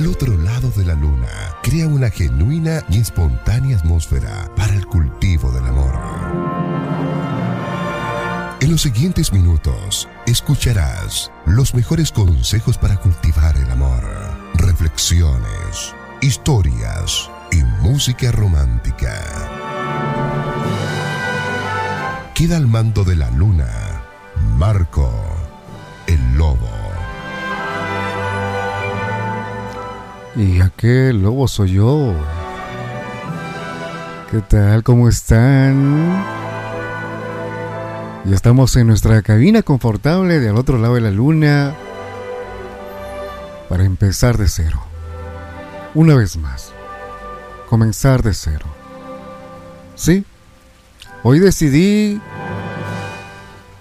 [0.00, 1.28] al otro lado de la luna,
[1.62, 5.94] crea una genuina y espontánea atmósfera para el cultivo del amor.
[8.62, 14.02] En los siguientes minutos escucharás los mejores consejos para cultivar el amor,
[14.54, 19.12] reflexiones, historias y música romántica.
[22.34, 24.02] Queda al mando de la luna
[24.56, 25.12] Marco
[26.06, 26.69] el Lobo.
[30.40, 32.14] ¿Y aquel lobo soy yo?
[34.30, 34.82] ¿Qué tal?
[34.82, 36.24] ¿Cómo están?
[38.24, 41.74] Ya estamos en nuestra cabina confortable de al otro lado de la luna
[43.68, 44.80] para empezar de cero.
[45.94, 46.72] Una vez más,
[47.68, 48.64] comenzar de cero.
[49.94, 50.24] Sí,
[51.22, 52.18] hoy decidí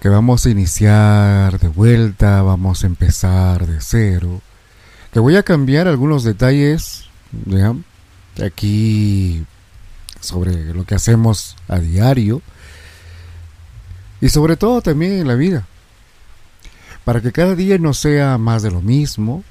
[0.02, 4.42] que vamos a iniciar de vuelta, vamos a empezar de cero
[5.12, 9.46] que voy a cambiar algunos detalles de aquí
[10.20, 12.42] sobre lo que hacemos a diario
[14.22, 15.66] y sobre todo también en la vida.
[17.06, 19.44] Para que cada día no sea más de lo mismo,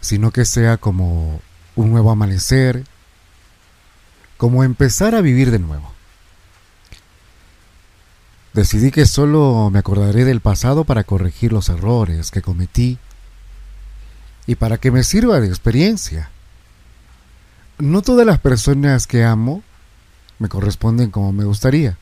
[0.00, 1.42] sino que sea como
[1.76, 2.84] un nuevo amanecer,
[4.36, 5.92] como empezar a vivir de nuevo.
[8.54, 12.98] Decidí que solo me acordaré del pasado para corregir los errores que cometí
[14.48, 16.30] y para que me sirva de experiencia.
[17.76, 19.62] No todas las personas que amo
[20.38, 21.98] me corresponden como me gustaría.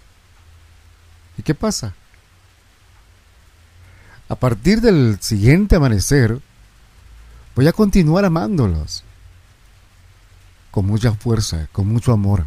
[1.36, 1.94] ¿Y qué pasa?
[4.28, 6.40] A partir del siguiente amanecer,
[7.56, 9.02] voy a continuar amándolos.
[10.70, 12.46] Con mucha fuerza, con mucho amor.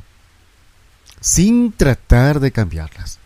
[1.20, 3.20] Sin tratar de cambiarlas.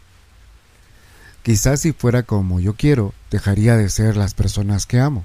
[1.44, 5.24] Quizás si fuera como yo quiero, dejaría de ser las personas que amo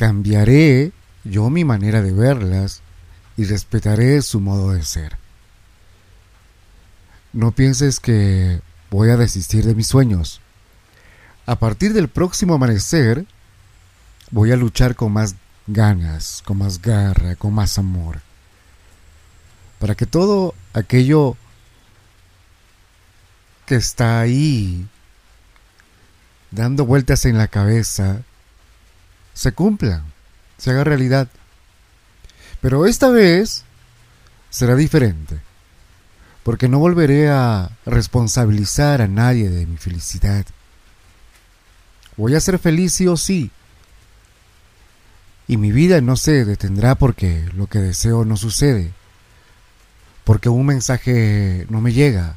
[0.00, 0.92] cambiaré
[1.24, 2.80] yo mi manera de verlas
[3.36, 5.18] y respetaré su modo de ser.
[7.34, 10.40] No pienses que voy a desistir de mis sueños.
[11.44, 13.26] A partir del próximo amanecer,
[14.30, 15.34] voy a luchar con más
[15.66, 18.22] ganas, con más garra, con más amor.
[19.80, 21.36] Para que todo aquello
[23.66, 24.88] que está ahí
[26.50, 28.22] dando vueltas en la cabeza
[29.40, 30.04] se cumplan,
[30.58, 31.26] se haga realidad.
[32.60, 33.64] Pero esta vez
[34.50, 35.40] será diferente,
[36.42, 40.44] porque no volveré a responsabilizar a nadie de mi felicidad.
[42.18, 43.50] Voy a ser feliz sí o sí,
[45.48, 48.92] y mi vida no se detendrá porque lo que deseo no sucede,
[50.24, 52.36] porque un mensaje no me llega,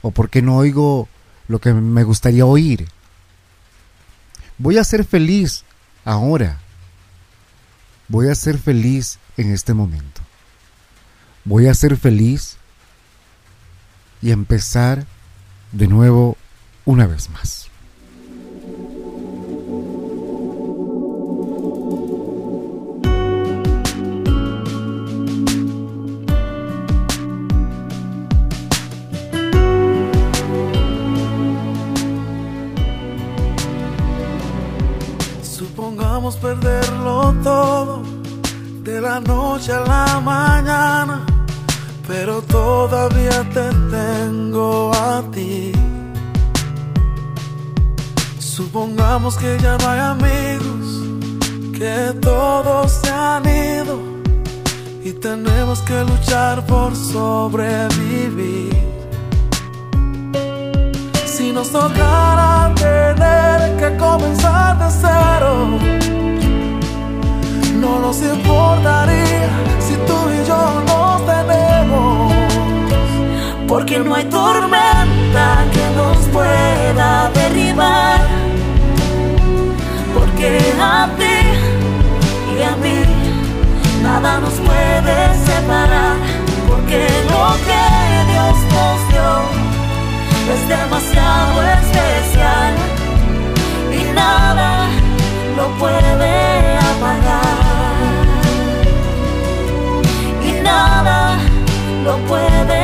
[0.00, 1.08] o porque no oigo
[1.48, 2.86] lo que me gustaría oír.
[4.58, 5.64] Voy a ser feliz
[6.04, 6.58] ahora.
[8.08, 10.20] Voy a ser feliz en este momento.
[11.44, 12.56] Voy a ser feliz
[14.20, 15.06] y empezar
[15.72, 16.36] de nuevo
[16.84, 17.71] una vez más.
[39.62, 41.24] Noche a la mañana,
[42.08, 45.72] pero todavía te tengo a ti.
[48.38, 50.86] Supongamos que ya no hay amigos,
[51.78, 54.00] que todos se han ido
[55.04, 58.76] y tenemos que luchar por sobrevivir.
[61.24, 66.02] Si nos tocara tener que comenzar de cero
[67.82, 69.48] no nos importaría
[69.80, 70.60] si tú y yo
[70.90, 72.32] nos tenemos.
[73.66, 78.20] Porque no hay tormenta que nos pueda derribar.
[80.14, 80.48] Porque
[80.80, 81.38] a ti
[82.54, 82.98] y a mí
[84.02, 85.16] nada nos puede
[85.48, 86.16] separar.
[86.68, 87.00] Porque
[87.32, 87.84] lo que
[88.32, 89.30] Dios nos dio
[90.54, 92.72] es demasiado especial
[93.98, 94.88] y nada
[95.56, 97.61] lo puede apagar.
[100.72, 101.38] Nada
[102.06, 102.80] lo puede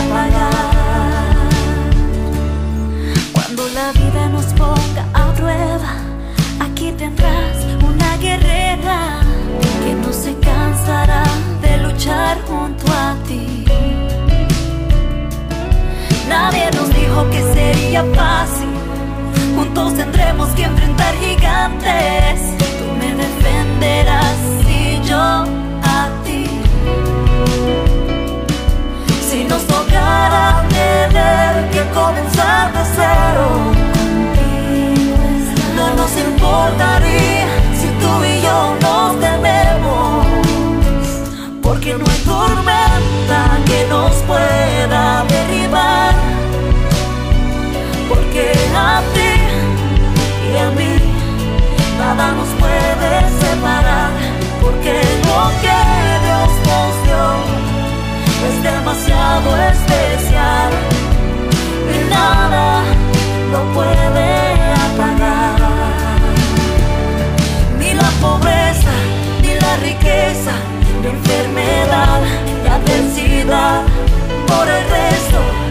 [0.00, 1.48] apagar.
[3.34, 5.92] Cuando la vida nos ponga a prueba,
[6.66, 7.56] aquí tendrás
[7.90, 9.00] una guerrera
[9.82, 11.24] que no se cansará
[11.64, 13.64] de luchar junto a ti.
[16.28, 18.72] Nadie nos dijo que sería fácil,
[19.56, 22.38] juntos tendremos que enfrentar gigantes.
[22.78, 23.12] Tú me
[30.22, 33.46] para tener que comenzar de cero.
[35.76, 37.46] No nos importaría
[37.78, 40.26] si tú y yo nos tememos,
[41.64, 46.14] porque no hay tormenta que nos pueda derribar,
[48.08, 48.44] porque
[48.90, 49.32] a ti
[50.50, 50.92] y a mí
[51.98, 54.10] nada nos puede separar,
[54.62, 54.94] porque
[55.26, 56.01] no queremos
[58.92, 60.70] defendes especial
[61.94, 62.82] y nada
[63.50, 64.30] lo puede
[64.88, 65.60] apagar.
[67.78, 68.92] Ni la pobreza,
[69.40, 70.52] ni la riqueza,
[71.00, 72.20] ni enfermedad,
[72.62, 73.82] ni adversidad
[74.46, 75.61] por el resto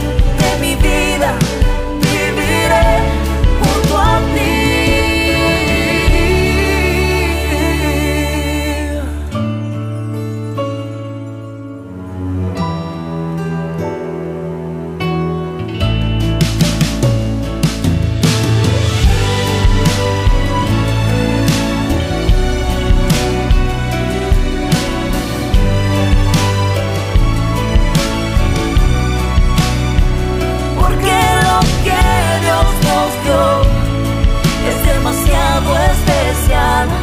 [36.52, 37.01] especial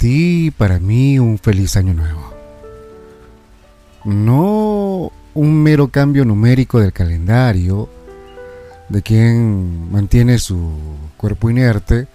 [0.00, 2.32] ti para mí un feliz año nuevo.
[4.06, 7.86] No un mero cambio numérico del calendario
[8.88, 10.72] de quien mantiene su
[11.18, 12.08] cuerpo inerte,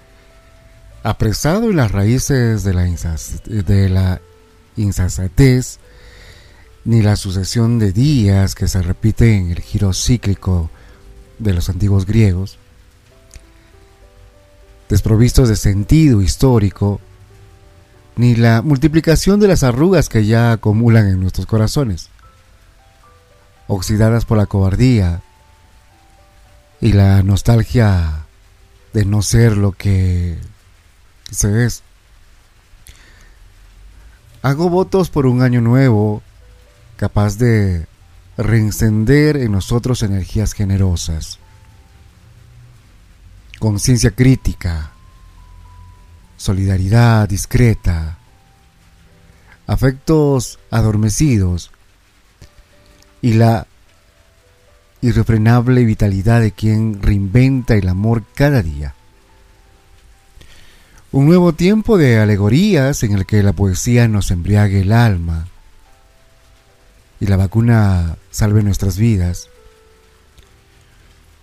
[1.04, 4.20] apresado en las raíces de la, de la
[4.76, 5.78] insensatez,
[6.86, 10.72] ni la sucesión de días que se repite en el giro cíclico
[11.38, 12.58] de los antiguos griegos,
[14.90, 17.00] desprovistos de sentido histórico,
[18.16, 22.10] ni la multiplicación de las arrugas que ya acumulan en nuestros corazones,
[23.68, 25.22] oxidadas por la cobardía
[26.82, 28.26] y la nostalgia
[28.94, 30.38] de no ser lo que
[31.32, 31.84] se es.
[34.42, 36.22] Hago votos por un año nuevo
[36.96, 37.88] capaz de
[38.38, 41.40] reencender en nosotros energías generosas,
[43.60, 44.92] conciencia crítica,
[46.38, 48.18] solidaridad discreta,
[49.68, 51.72] afectos adormecidos
[53.22, 53.68] y la
[55.02, 58.96] irrefrenable vitalidad de quien reinventa el amor cada día.
[61.12, 65.48] Un nuevo tiempo de alegorías en el que la poesía nos embriague el alma
[67.20, 69.50] y la vacuna salve nuestras vidas.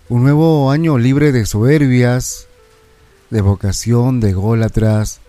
[0.09, 2.49] Un nuevo año libre de soberbias,
[3.33, 5.21] de vocación, de gólatras,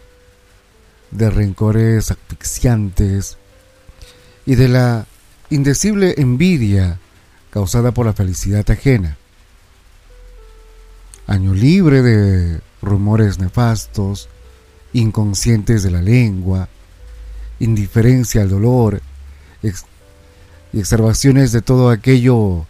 [1.12, 3.38] de rencores asfixiantes
[4.46, 5.08] y de la
[5.50, 7.00] indecible envidia
[7.50, 9.18] causada por la felicidad ajena.
[11.28, 14.28] Año libre de rumores nefastos,
[14.92, 16.68] inconscientes de la lengua,
[17.62, 19.02] indiferencia al dolor
[20.74, 22.66] y observaciones de todo aquello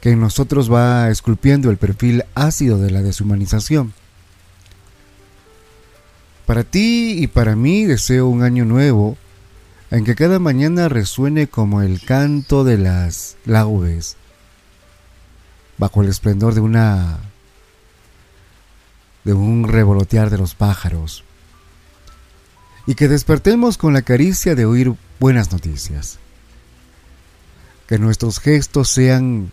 [0.00, 3.92] que en nosotros va esculpiendo el perfil ácido de la deshumanización.
[6.50, 9.16] Para ti y para mí deseo un año nuevo
[9.92, 14.16] en que cada mañana resuene como el canto de las laudes
[15.78, 17.20] bajo el esplendor de una
[19.22, 21.22] de un revolotear de los pájaros
[22.84, 26.18] y que despertemos con la caricia de oír buenas noticias.
[27.86, 29.52] Que nuestros gestos sean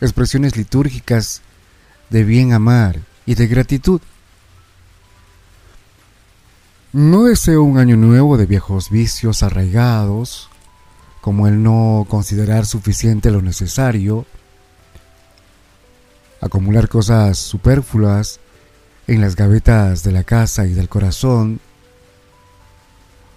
[0.00, 1.42] expresiones litúrgicas
[2.10, 4.00] de bien amar y de gratitud.
[6.96, 10.48] No deseo un año nuevo de viejos vicios arraigados,
[11.20, 14.24] como el no considerar suficiente lo necesario,
[16.40, 18.40] acumular cosas superfluas
[19.08, 21.60] en las gavetas de la casa y del corazón,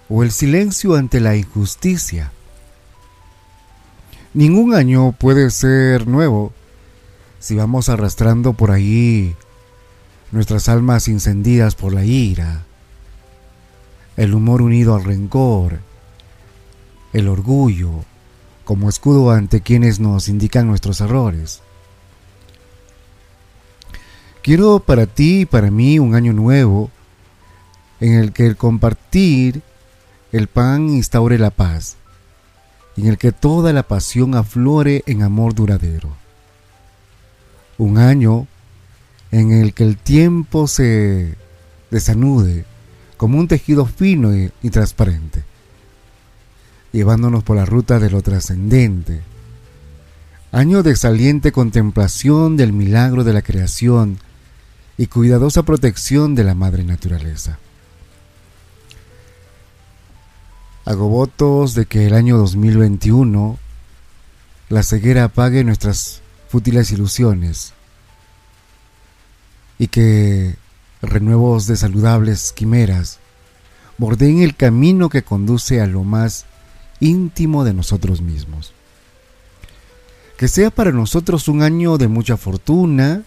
[0.07, 2.31] o el silencio ante la injusticia.
[4.33, 6.53] Ningún año puede ser nuevo
[7.39, 9.35] si vamos arrastrando por ahí
[10.31, 12.63] nuestras almas incendidas por la ira,
[14.17, 15.79] el humor unido al rencor,
[17.13, 18.03] el orgullo,
[18.65, 21.61] como escudo ante quienes nos indican nuestros errores.
[24.41, 26.91] Quiero para ti y para mí un año nuevo
[27.99, 29.61] en el que el compartir
[30.31, 31.97] el pan instaure la paz,
[32.95, 36.15] en el que toda la pasión aflore en amor duradero.
[37.77, 38.47] Un año
[39.31, 41.35] en el que el tiempo se
[41.91, 42.65] desanude
[43.19, 45.43] como un tejido fino y, transparente,
[46.93, 49.19] llevándonos por la ruta de lo trascendente.
[50.53, 54.19] Año de saliente contemplación del milagro de la creación
[54.97, 57.59] y cuidadosa protección de la madre naturaleza.
[60.85, 63.59] Hago votos de que el año 2021
[64.69, 67.73] la ceguera apague nuestras fútiles ilusiones
[69.77, 70.55] y que
[71.01, 73.19] renuevos de saludables quimeras
[73.99, 76.45] bordeen el camino que conduce a lo más
[77.01, 78.73] íntimo de nosotros mismos.
[80.37, 83.23] Que sea para nosotros un año de mucha fortuna,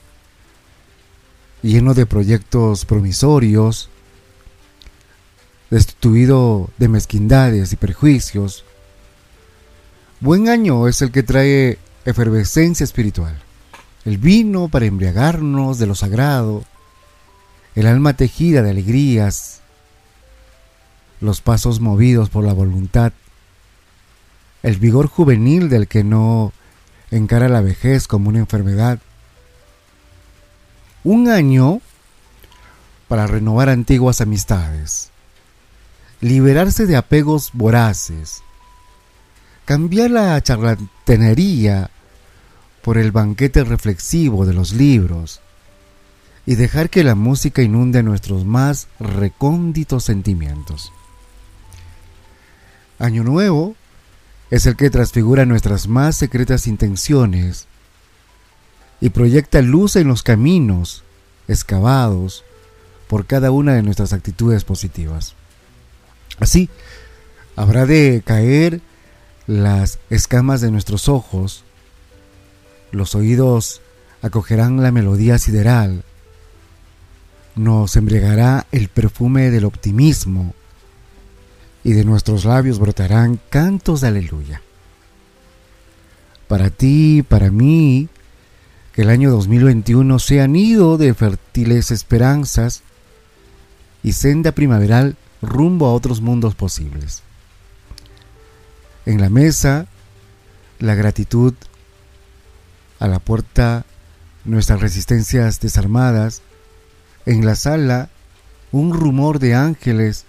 [1.62, 3.90] lleno de proyectos promisorios,
[5.70, 8.64] destituido de mezquindades y perjuicios.
[10.20, 13.38] Buen año es el que trae efervescencia espiritual,
[14.06, 16.64] el vino para embriagarnos de lo sagrado,
[17.74, 19.60] el alma tejida de alegrías,
[21.20, 23.12] los pasos movidos por la voluntad,
[24.62, 26.52] el vigor juvenil del que no
[27.10, 28.98] encara la vejez como una enfermedad.
[31.04, 31.80] Un año
[33.08, 35.10] para renovar antiguas amistades,
[36.20, 38.42] liberarse de apegos voraces,
[39.64, 41.90] cambiar la charlatanería
[42.82, 45.41] por el banquete reflexivo de los libros
[46.46, 50.92] y dejar que la música inunde nuestros más recónditos sentimientos.
[52.98, 53.76] Año Nuevo
[54.50, 57.66] es el que transfigura nuestras más secretas intenciones
[59.00, 61.02] y proyecta luz en los caminos
[61.48, 62.44] excavados
[63.08, 65.34] por cada una de nuestras actitudes positivas.
[66.38, 66.70] Así,
[67.56, 68.80] habrá de caer
[69.46, 71.64] las escamas de nuestros ojos,
[72.90, 73.80] los oídos
[74.22, 76.04] acogerán la melodía sideral,
[77.54, 80.54] nos embriagará el perfume del optimismo,
[81.84, 84.62] y de nuestros labios brotarán cantos de aleluya.
[86.48, 88.08] Para ti, para mí,
[88.92, 92.82] que el año 2021 sea nido de fértiles esperanzas
[94.02, 97.22] y senda primaveral rumbo a otros mundos posibles.
[99.06, 99.86] En la mesa,
[100.78, 101.54] la gratitud,
[103.00, 103.84] a la puerta,
[104.44, 106.42] nuestras resistencias desarmadas,
[107.26, 108.10] en la sala,
[108.70, 110.24] un rumor de ángeles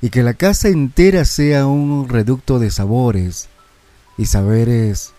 [0.00, 3.48] y que la casa entera sea un reducto de sabores
[4.18, 5.12] y saberes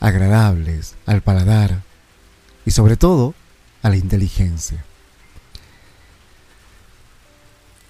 [0.00, 1.82] agradables al paladar
[2.66, 3.34] y sobre todo
[3.82, 4.84] a la inteligencia.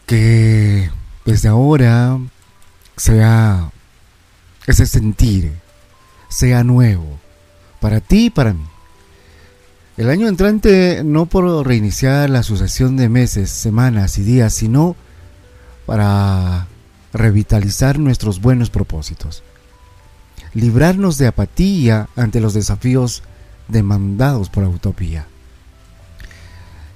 [0.07, 0.91] Que
[1.25, 2.19] desde ahora
[2.97, 3.71] sea
[4.67, 5.53] ese sentir,
[6.29, 7.19] sea nuevo,
[7.81, 8.67] para ti y para mí.
[9.99, 14.95] El año entrante no por reiniciar la sucesión de meses, semanas y días, sino
[15.87, 16.69] para
[17.13, 19.43] revitalizar nuestros buenos propósitos,
[20.55, 23.25] librarnos de apatía ante los desafíos
[23.67, 25.27] demandados por la utopía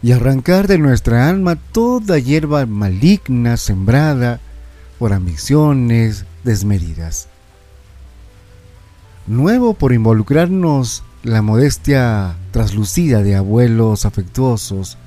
[0.01, 4.39] y arrancar de nuestra alma toda hierba maligna sembrada
[5.01, 7.27] por ambiciones desmedidas.
[9.27, 14.99] Nuevo por involucrarnos la modestia traslucida de abuelos afectuosos,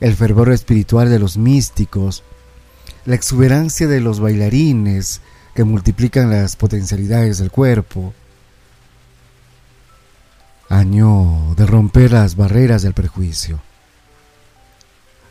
[0.00, 2.22] el fervor espiritual de los místicos,
[3.06, 5.22] la exuberancia de los bailarines
[5.54, 8.12] que multiplican las potencialidades del cuerpo.
[10.68, 13.60] Año de romper las barreras del prejuicio.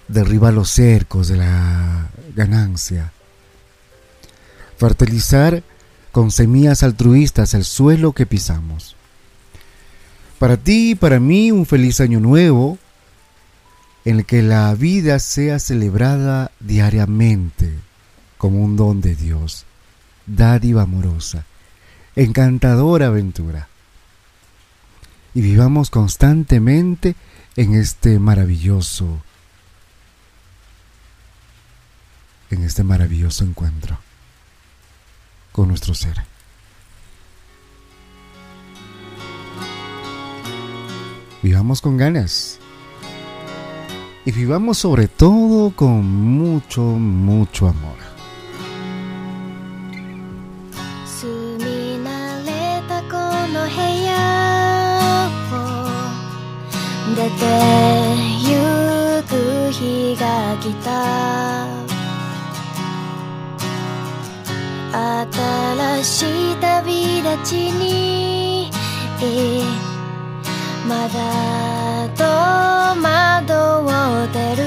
[0.08, 3.12] Derriba los cercos de la ganancia.
[4.78, 5.64] Fertilizar
[6.12, 8.96] con semillas altruistas el suelo que pisamos.
[10.44, 12.78] Para ti y para mí un feliz año nuevo
[14.04, 17.74] en el que la vida sea celebrada diariamente
[18.38, 19.64] como un don de Dios,
[20.26, 21.46] dádiva amorosa,
[22.18, 23.70] encantadora aventura.
[25.34, 27.16] Y vivamos constantemente
[27.56, 29.24] en este maravilloso,
[32.50, 33.98] en este maravilloso encuentro
[35.54, 36.33] con nuestro ser.
[41.44, 42.58] vivamos con ganas.
[44.26, 48.04] Y vivamos sobre todo con mucho, mucho amor.
[70.88, 74.64] まだ戸惑うてる。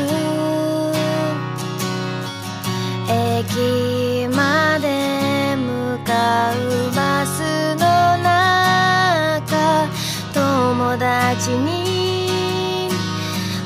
[3.08, 6.56] 駅まで向かう
[6.94, 9.88] バスの中
[10.32, 12.88] 友達に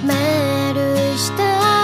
[0.04, 0.76] メー
[1.12, 1.79] ルした。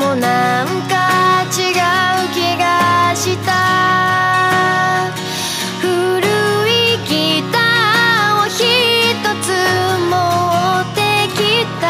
[0.00, 1.84] もなんか違う
[2.32, 5.12] 気がした。
[5.82, 5.88] 古
[6.68, 8.58] いギターを一
[9.44, 9.46] つ
[10.08, 10.16] 持
[10.80, 10.98] って
[11.36, 11.38] き
[11.80, 11.84] た。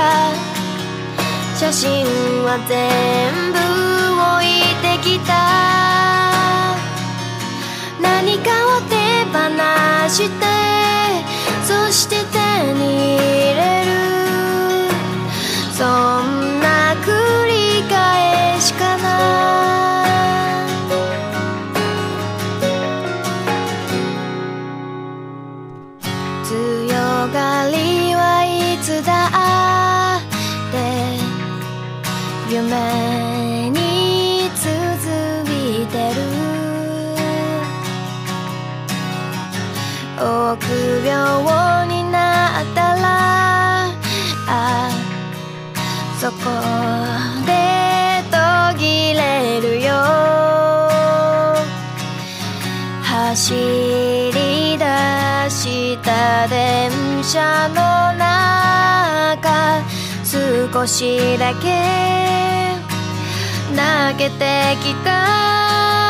[1.57, 2.05] 写真
[2.45, 2.79] は全
[3.53, 3.59] 部
[4.35, 5.31] 置いてきた。
[8.03, 8.97] 何かを手
[9.31, 9.39] 放
[10.09, 10.45] して
[11.65, 12.39] そして手
[12.75, 13.80] に入れ
[41.87, 43.91] になったら
[44.47, 44.91] あ
[46.19, 46.37] そこ
[47.47, 47.51] で
[48.31, 48.37] 途
[48.79, 49.91] 切れるよ。
[53.03, 54.85] 走り出
[55.51, 56.91] した電
[57.23, 59.83] 車の中
[60.25, 61.67] 少しだけ
[63.75, 66.10] 泣けてきた。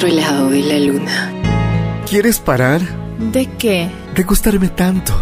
[0.00, 1.30] Otro lado de la luna.
[2.08, 2.80] ¿Quieres parar?
[3.18, 3.90] ¿De qué?
[4.14, 5.12] De gustarme tanto.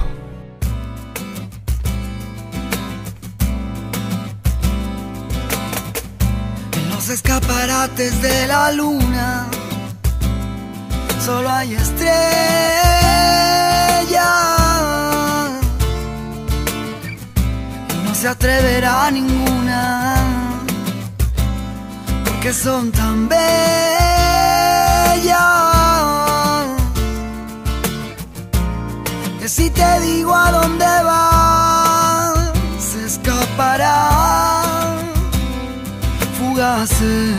[6.76, 9.48] En los escaparates de la luna
[11.26, 12.14] solo hay estrellas.
[17.94, 20.14] Y no se atreverá ninguna
[22.24, 24.17] porque son tan bellas.
[29.40, 32.38] Que si te digo a dónde vas,
[32.78, 34.98] se escaparán
[36.38, 37.34] fugaces.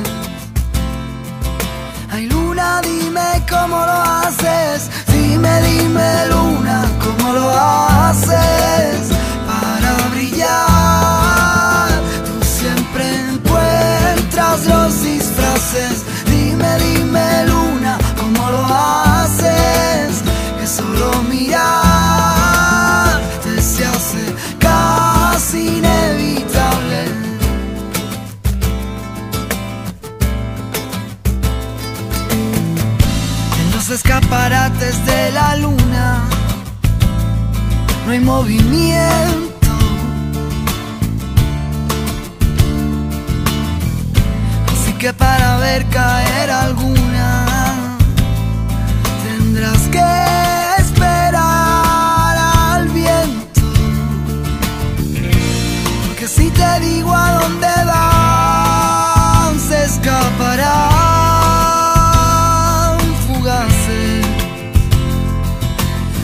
[2.12, 4.89] Ay, luna, dime cómo lo haces.
[5.08, 9.10] Dime, dime, luna, cómo lo haces
[9.48, 11.88] para brillar.
[12.26, 16.09] Tú siempre encuentras los disfraces.
[16.60, 20.22] Dime, dime, luna, cómo lo haces.
[20.60, 21.62] Que solo mirar
[23.41, 27.06] te se hace casi inevitable.
[33.62, 36.26] En los escaparates de la luna
[38.06, 39.49] no hay movimiento.
[45.30, 47.28] Para ver caer alguna
[49.28, 50.10] tendrás que
[50.84, 53.62] esperar al viento.
[56.08, 60.70] Porque si te digo a dónde van, se escaparán
[63.26, 64.26] fugaces.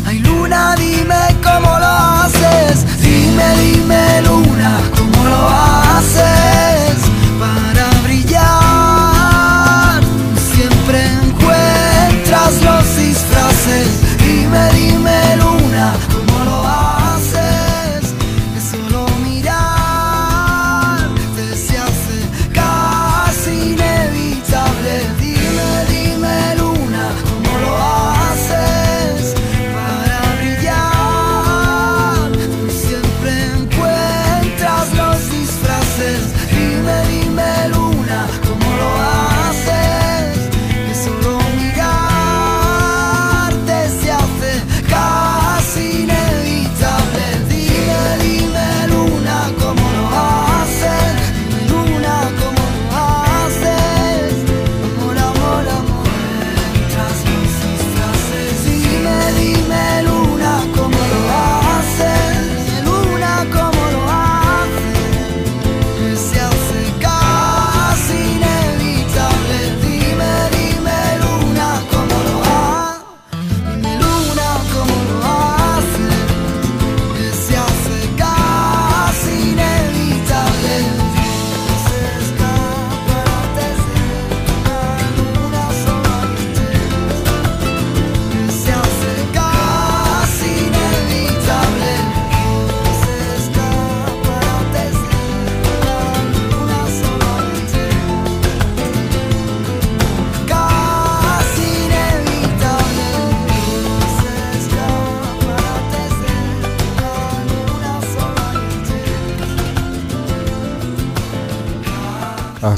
[0.08, 2.76] Ay, luna, dime cómo lo haces.
[3.08, 6.75] Dime, dime, luna, cómo lo haces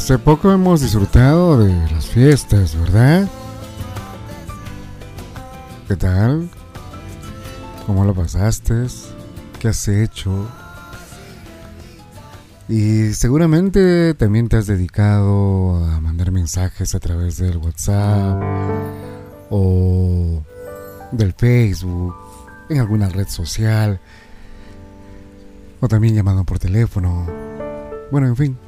[0.08, 3.28] Hace poco hemos disfrutado de las fiestas, ¿verdad?
[5.86, 6.50] ¿Qué tal?
[7.86, 8.86] ¿Cómo lo pasaste?
[9.60, 10.48] ¿Qué has hecho?
[12.70, 18.42] Y seguramente también te has dedicado a mandar mensajes a través del WhatsApp
[19.50, 20.42] o
[21.12, 22.16] del Facebook,
[22.70, 24.00] en alguna red social,
[25.82, 27.28] o también llamando por teléfono.
[28.10, 28.67] Bueno, en fin.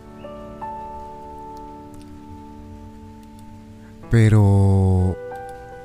[4.09, 5.15] Pero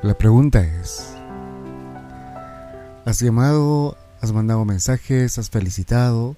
[0.03, 1.15] la pregunta es,
[3.05, 6.37] ¿has llamado, has mandado mensajes, has felicitado?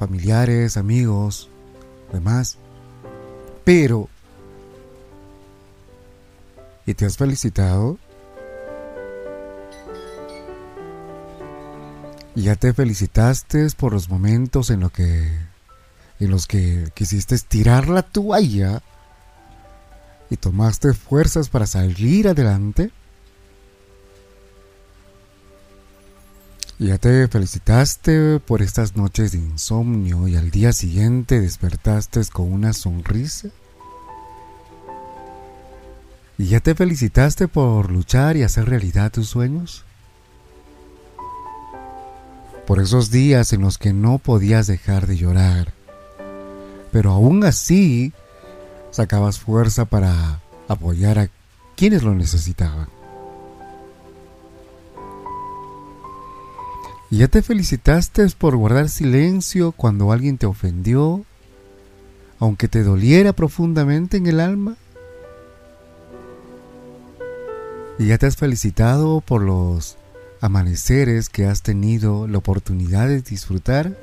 [0.00, 1.50] familiares, amigos,
[2.10, 2.56] demás.
[3.64, 4.08] Pero,
[6.86, 7.98] ¿y te has felicitado?
[12.34, 15.28] ¿Y ya te felicitaste por los momentos en, lo que,
[16.20, 18.82] en los que quisiste tirar la toalla
[20.28, 22.92] y tomaste fuerzas para salir adelante?
[26.78, 32.72] Ya te felicitaste por estas noches de insomnio y al día siguiente despertaste con una
[32.72, 33.48] sonrisa.
[36.38, 39.84] ¿Y ya te felicitaste por luchar y hacer realidad tus sueños?
[42.66, 45.74] Por esos días en los que no podías dejar de llorar,
[46.92, 48.12] pero aún así
[48.90, 51.28] sacabas fuerza para apoyar a
[51.76, 52.88] quienes lo necesitaban.
[57.10, 61.24] ¿Y ya te felicitaste por guardar silencio cuando alguien te ofendió,
[62.38, 64.76] aunque te doliera profundamente en el alma?
[67.98, 69.96] ¿Y ya te has felicitado por los
[70.40, 73.98] amaneceres que has tenido la oportunidad de disfrutar?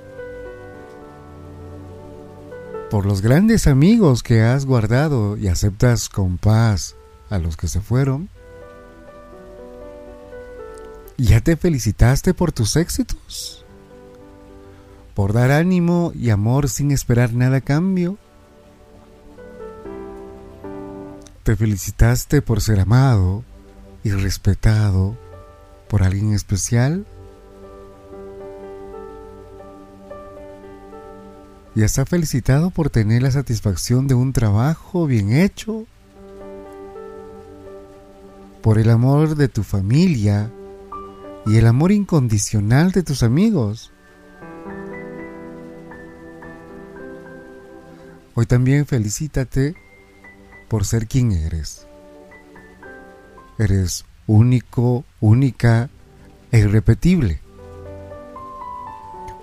[2.89, 6.95] ¿Por los grandes amigos que has guardado y aceptas con paz
[7.29, 8.29] a los que se fueron?
[11.17, 13.65] ¿Ya te felicitaste por tus éxitos?
[15.15, 18.17] ¿Por dar ánimo y amor sin esperar nada a cambio?
[21.43, 23.43] ¿Te felicitaste por ser amado
[24.05, 25.17] y respetado
[25.89, 27.05] por alguien especial?
[31.77, 35.85] ¿Y has felicitado por tener la satisfacción de un trabajo bien hecho?
[38.63, 40.49] ¿Por el amor de tu familia
[41.45, 43.91] y el amor incondicional de tus amigos.
[48.33, 49.75] Hoy también felicítate
[50.69, 51.85] por ser quien eres.
[53.59, 55.91] Eres único, única
[56.51, 57.39] e irrepetible.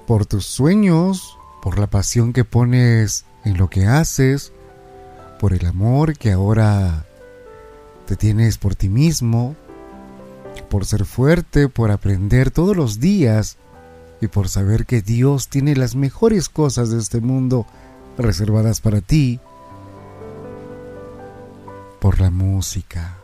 [0.09, 4.53] Por tus sueños, por la pasión que pones en lo que haces,
[5.41, 7.07] por el amor que ahora
[8.05, 9.57] te tienes por ti mismo,
[10.69, 13.57] por ser fuerte, por aprender todos los días
[14.21, 17.67] y por saber que Dios tiene las mejores cosas de este mundo
[18.19, 19.41] reservadas para ti,
[21.99, 23.17] por la música,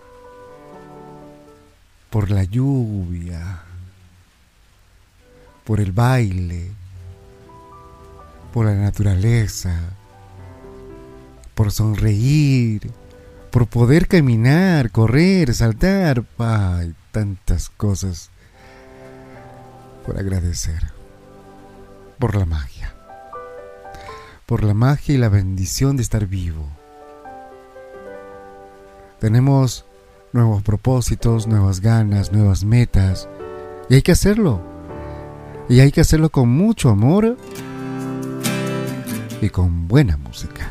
[2.09, 3.64] por la lluvia,
[5.66, 6.80] por el baile,
[8.52, 9.78] por la naturaleza,
[11.54, 12.90] por sonreír,
[13.50, 16.24] por poder caminar, correr, saltar.
[16.38, 18.30] Ay, tantas cosas
[20.06, 20.82] por agradecer.
[22.18, 22.94] Por la magia.
[24.46, 26.68] Por la magia y la bendición de estar vivo.
[29.20, 29.84] Tenemos
[30.32, 33.28] nuevos propósitos, nuevas ganas, nuevas metas.
[33.88, 34.60] Y hay que hacerlo.
[35.68, 37.36] Y hay que hacerlo con mucho amor
[39.40, 40.70] y con buena música.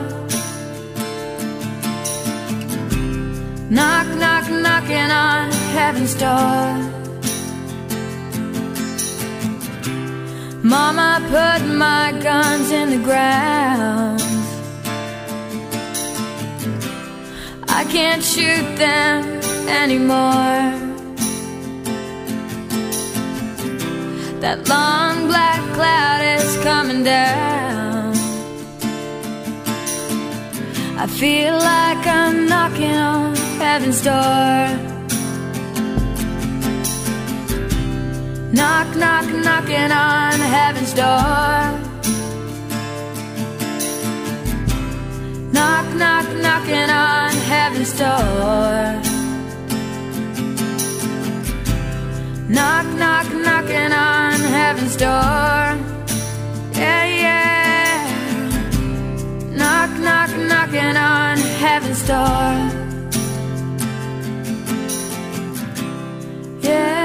[10.63, 14.21] Mama put my guns in the ground.
[17.67, 20.63] I can't shoot them anymore.
[24.39, 28.13] That long black cloud is coming down.
[30.97, 34.61] I feel like I'm knocking on heaven's door.
[38.57, 41.59] Knock, knock, knocking on heaven's door.
[45.53, 49.01] Knock, knock, knocking on heaven's door.
[52.57, 55.61] Knock, knock, knocking on heaven's door.
[56.81, 57.99] Yeah, yeah.
[59.59, 62.80] Knock, knock, knocking on heaven's door.
[66.61, 67.00] Yeah,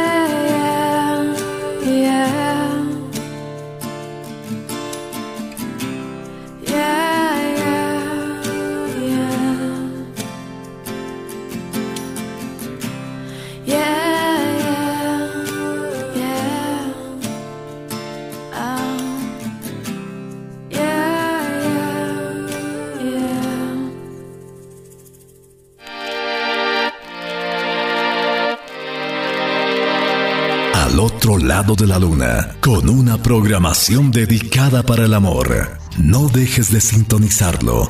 [31.63, 35.79] de la luna, con una programación dedicada para el amor.
[35.97, 37.89] No dejes de sintonizarlo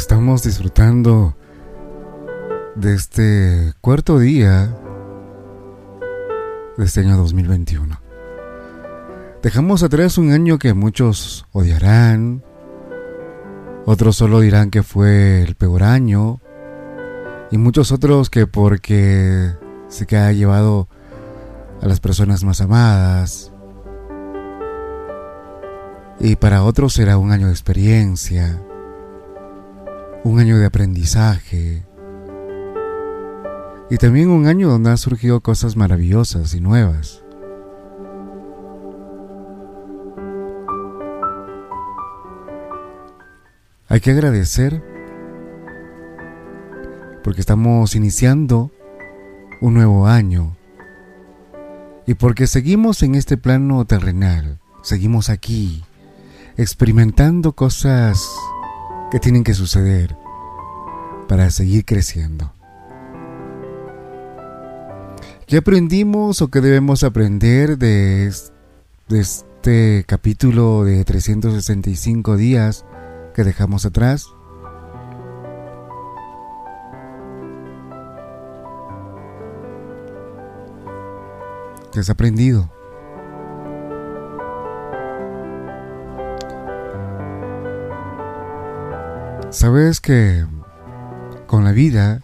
[0.00, 1.36] estamos disfrutando
[2.74, 4.74] de este cuarto día
[6.78, 8.00] de este año 2021.
[9.42, 12.42] Dejamos atrás un año que muchos odiarán,
[13.84, 16.40] otros solo dirán que fue el peor año,
[17.50, 19.52] y muchos otros que porque
[19.88, 20.88] se que ha llevado
[21.82, 23.52] a las personas más amadas,
[26.18, 28.62] y para otros será un año de experiencia,
[30.24, 31.84] un año de aprendizaje,
[33.90, 37.24] y también un año donde han surgido cosas maravillosas y nuevas.
[43.88, 44.84] Hay que agradecer
[47.24, 48.70] porque estamos iniciando
[49.60, 50.56] un nuevo año
[52.06, 55.82] y porque seguimos en este plano terrenal, seguimos aquí,
[56.56, 58.24] experimentando cosas
[59.10, 60.16] que tienen que suceder
[61.28, 62.52] para seguir creciendo.
[65.46, 68.32] ¿Qué aprendimos o qué debemos aprender de,
[69.08, 72.84] de este capítulo de 365 días
[73.34, 74.26] que dejamos atrás?
[81.92, 82.70] ¿Qué has aprendido?
[89.50, 90.46] Sabes que
[91.48, 92.22] con la vida,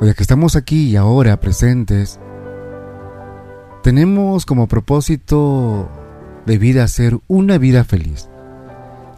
[0.00, 2.18] o ya que estamos aquí y ahora presentes,
[3.82, 5.90] tenemos como propósito
[6.46, 8.30] de vida ser una vida feliz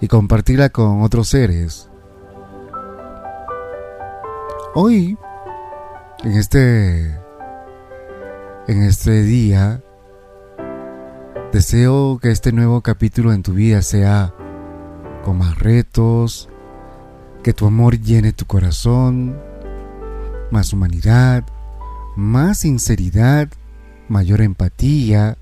[0.00, 1.88] y compartirla con otros seres.
[4.74, 5.16] Hoy,
[6.24, 7.16] en este
[8.66, 9.80] en este día,
[11.52, 14.34] deseo que este nuevo capítulo en tu vida sea
[15.22, 16.48] con más retos,
[17.42, 19.36] que tu amor llene tu corazón,
[20.50, 21.44] más humanidad,
[22.16, 23.48] más sinceridad
[24.08, 25.38] mayor empatía,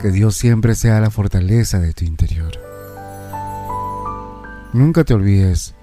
[0.00, 2.52] que Dios siempre sea la fortaleza de tu interior.
[4.72, 5.74] Nunca te olvides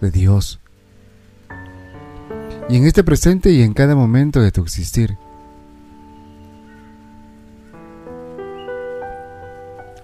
[0.00, 0.58] de Dios.
[2.68, 5.16] Y en este presente y en cada momento de tu existir.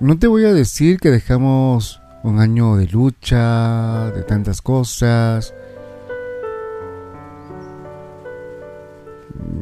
[0.01, 5.55] No te voy a decir que dejamos un año de lucha, de tantas cosas,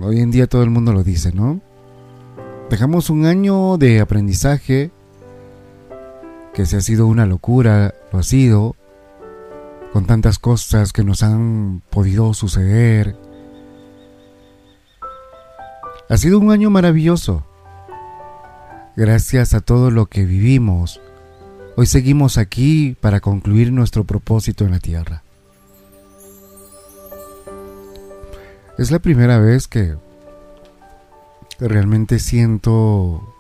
[0.05, 1.61] Hoy en día todo el mundo lo dice, ¿no?
[2.71, 4.91] Dejamos un año de aprendizaje
[6.55, 8.75] que se ha sido una locura, lo ha sido,
[9.93, 13.17] con tantas cosas que nos han podido suceder.
[16.09, 17.47] Ha sido un año maravilloso.
[18.97, 21.01] Gracias a todo lo que vivimos,
[21.77, 25.23] hoy seguimos aquí para concluir nuestro propósito en la tierra.
[28.79, 29.97] Es la primera vez que
[31.61, 33.35] realmente siento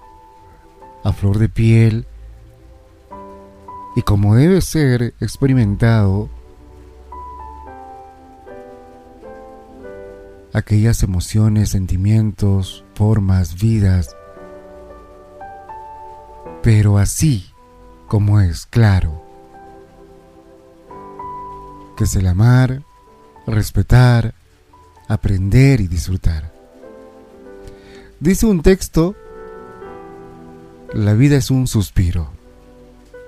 [1.05, 2.07] a flor de piel
[3.97, 6.29] y como debe ser experimentado
[10.53, 14.17] aquellas emociones, sentimientos, formas, vidas,
[16.63, 17.52] pero así
[18.13, 19.25] como es claro,
[21.97, 22.83] que es el amar,
[23.47, 24.35] respetar,
[25.09, 26.53] aprender y disfrutar.
[28.21, 29.17] Dice un texto,
[30.93, 32.29] la vida es un suspiro.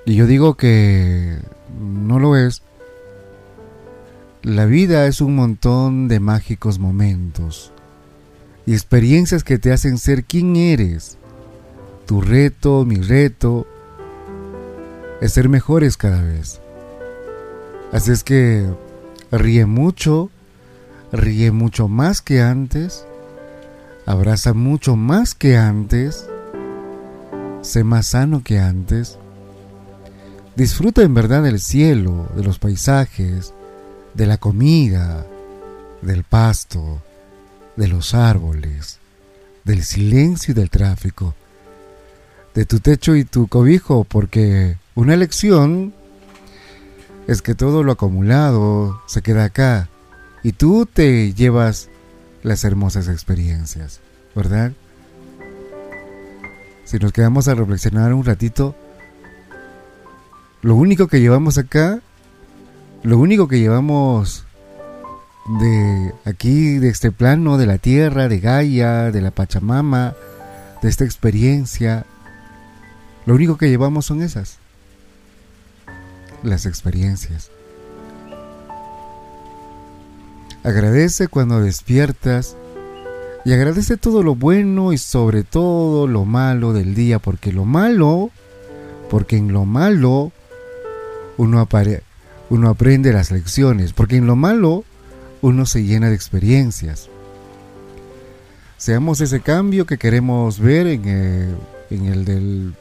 [0.04, 1.38] Y yo digo que
[1.80, 2.60] no lo es.
[4.42, 7.72] La vida es un montón de mágicos momentos
[8.66, 11.16] y experiencias que te hacen ser quien eres.
[12.04, 13.66] Tu reto, mi reto,
[15.20, 16.60] es ser mejores cada vez.
[17.92, 18.66] Así es que
[19.30, 20.30] ríe mucho,
[21.12, 23.06] ríe mucho más que antes,
[24.06, 26.28] abraza mucho más que antes,
[27.62, 29.18] sé más sano que antes,
[30.56, 33.54] disfruta en verdad del cielo, de los paisajes,
[34.14, 35.26] de la comida,
[36.02, 37.00] del pasto,
[37.76, 38.98] de los árboles,
[39.64, 41.34] del silencio y del tráfico,
[42.54, 45.92] de tu techo y tu cobijo, porque una elección
[47.26, 49.88] es que todo lo acumulado se queda acá
[50.42, 51.88] y tú te llevas
[52.42, 54.00] las hermosas experiencias,
[54.34, 54.72] ¿verdad?
[56.84, 58.74] Si nos quedamos a reflexionar un ratito,
[60.60, 62.00] lo único que llevamos acá,
[63.02, 64.44] lo único que llevamos
[65.60, 70.14] de aquí, de este plano, de la tierra, de Gaia, de la Pachamama,
[70.82, 72.06] de esta experiencia,
[73.26, 74.58] lo único que llevamos son esas.
[76.46, 77.50] Las experiencias.
[80.62, 82.56] Agradece cuando despiertas
[83.44, 88.30] y agradece todo lo bueno y sobre todo lo malo del día, porque lo malo,
[89.10, 90.32] porque en lo malo
[91.36, 91.68] uno,
[92.48, 94.84] uno aprende las lecciones, porque en lo malo
[95.42, 97.10] uno se llena de experiencias.
[98.78, 101.56] Seamos ese cambio que queremos ver en el,
[101.90, 102.74] en el del...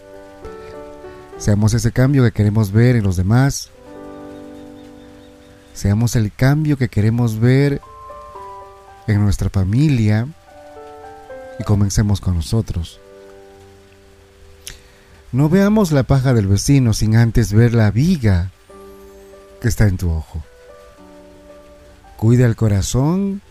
[1.37, 3.69] Seamos ese cambio que queremos ver en los demás.
[5.73, 7.81] Seamos el cambio que queremos ver
[9.07, 10.27] en nuestra familia.
[11.59, 12.99] Y comencemos con nosotros.
[15.31, 18.51] No veamos la paja del vecino sin antes ver la viga
[19.61, 20.43] que está en tu ojo.
[22.17, 23.41] Cuida el corazón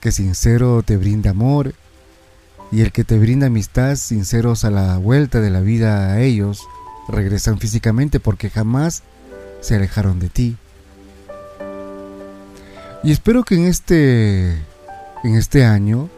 [0.00, 1.74] que sincero te brinda amor
[2.70, 6.66] y el que te brinda amistad sinceros a la vuelta de la vida a ellos
[7.08, 9.02] regresan físicamente porque jamás
[9.60, 10.56] se alejaron de ti.
[13.02, 14.50] Y espero que en este
[15.24, 16.08] en este año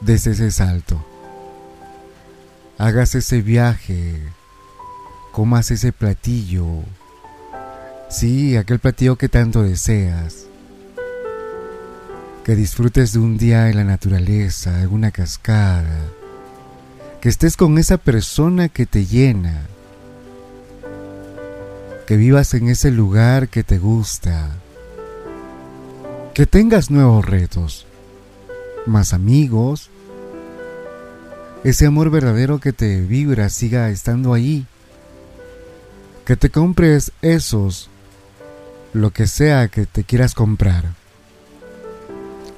[0.00, 1.04] des ese salto.
[2.76, 4.20] Hagas ese viaje,
[5.32, 6.66] comas ese platillo.
[8.08, 10.47] Sí, aquel platillo que tanto deseas
[12.48, 16.00] que disfrutes de un día en la naturaleza, en una cascada,
[17.20, 19.66] que estés con esa persona que te llena,
[22.06, 24.48] que vivas en ese lugar que te gusta,
[26.32, 27.86] que tengas nuevos retos,
[28.86, 29.90] más amigos,
[31.64, 34.64] ese amor verdadero que te vibra siga estando ahí,
[36.24, 37.90] que te compres esos,
[38.94, 40.94] lo que sea que te quieras comprar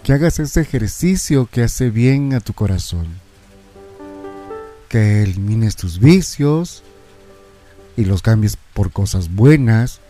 [0.03, 3.07] que hagas ese ejercicio que hace bien a tu corazón,
[4.89, 6.83] que elimines tus vicios
[7.97, 10.01] y los cambies por cosas buenas,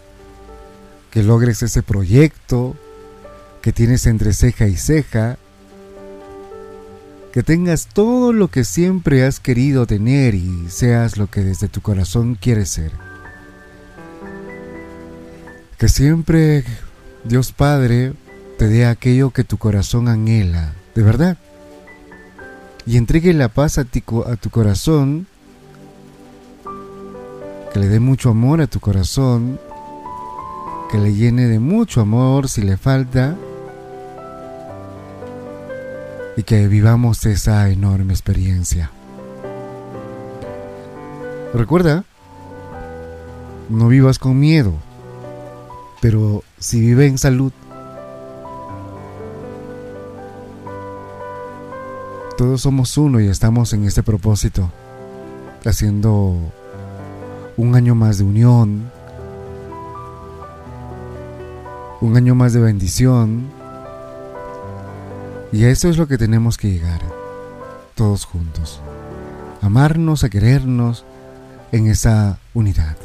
[1.10, 2.76] que logres ese proyecto
[3.62, 5.36] que tienes entre ceja y ceja,
[7.32, 11.80] que tengas todo lo que siempre has querido tener y seas lo que desde tu
[11.80, 12.92] corazón quieres ser.
[15.78, 16.64] Que siempre
[17.24, 18.14] Dios Padre
[18.60, 21.38] te dé aquello que tu corazón anhela, de verdad.
[22.84, 24.04] Y entregue la paz a, ti,
[24.38, 25.26] tu corazón,
[27.72, 29.58] que le dé mucho amor a tu corazón,
[30.90, 33.34] que le llene de mucho amor si le falta,
[36.36, 38.90] y que vivamos esa enorme experiencia.
[41.54, 42.04] Recuerda,
[43.70, 44.74] no vivas con miedo,
[46.02, 47.54] pero si vive en salud,
[52.40, 54.72] todos somos uno y estamos en este propósito,
[55.62, 56.34] haciendo
[57.58, 58.90] un año más de unión,
[62.00, 63.50] un año más de bendición,
[65.52, 67.02] y a eso es lo que tenemos que llegar,
[67.94, 68.80] todos juntos,
[69.60, 71.04] amarnos, a querernos
[71.72, 72.96] en esa unidad.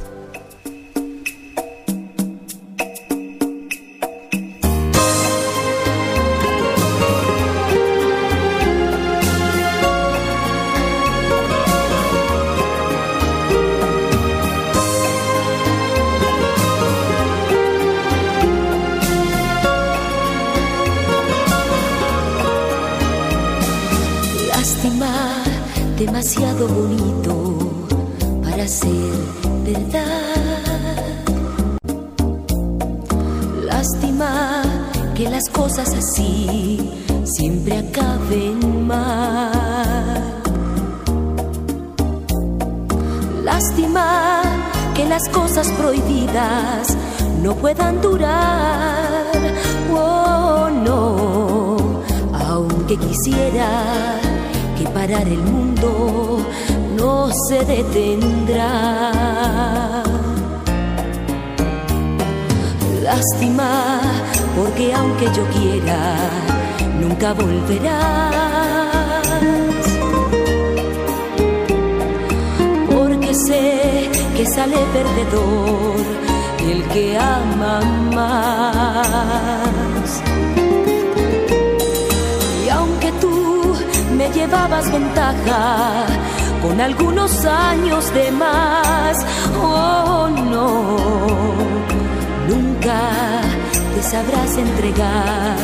[94.58, 95.58] Entregar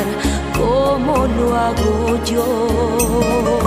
[0.57, 3.60] como lo hago yo.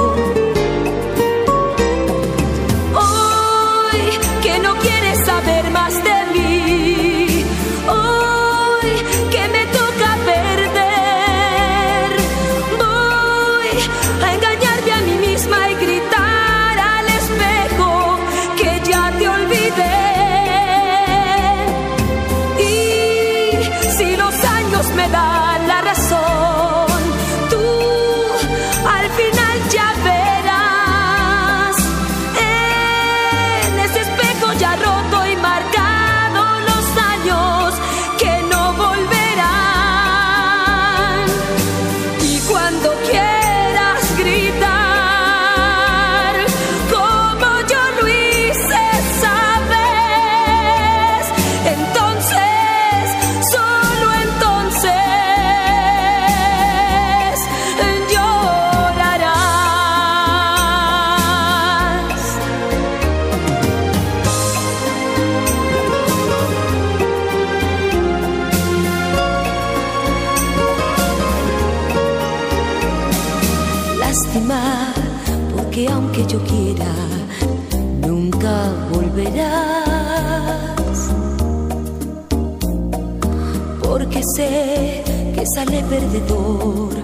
[85.64, 86.94] sale perdedor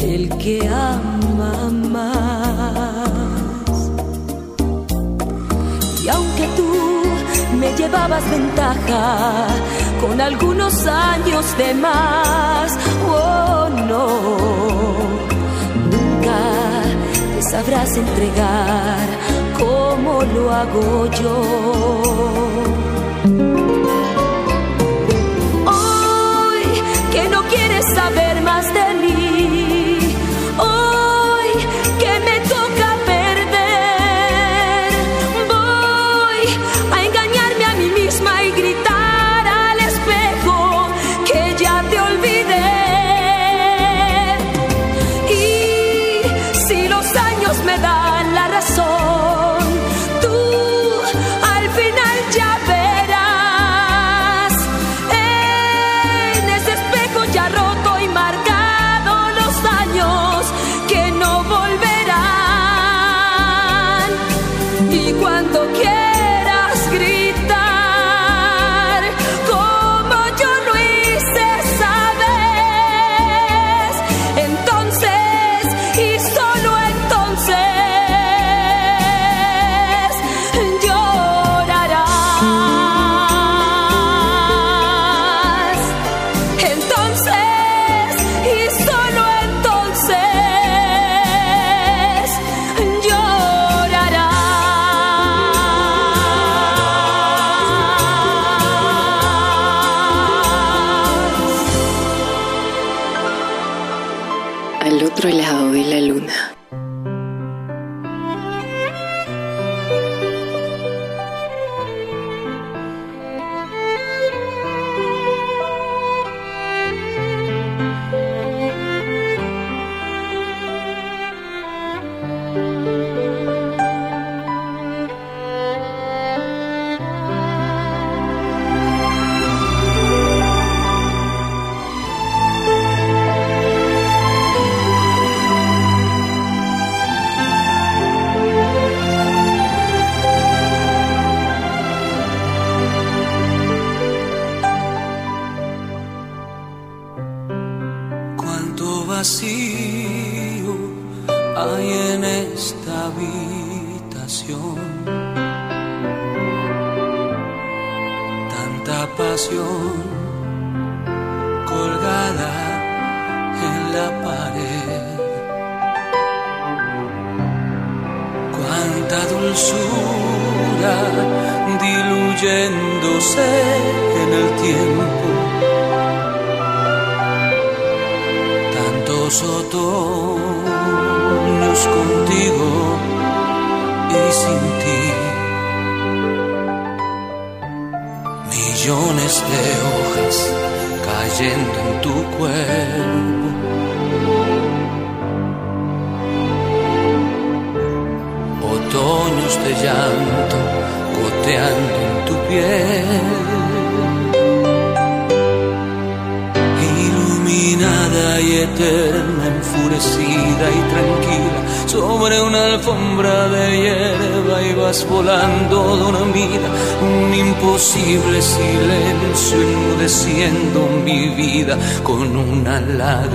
[0.00, 3.10] el que ama más.
[6.04, 6.68] Y aunque tú
[7.58, 9.46] me llevabas ventaja
[10.00, 12.76] con algunos años de más,
[13.08, 14.08] oh no,
[15.90, 16.40] nunca
[17.34, 19.08] te sabrás entregar
[19.58, 22.01] como lo hago yo.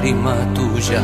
[0.08, 1.02] lágrima tu já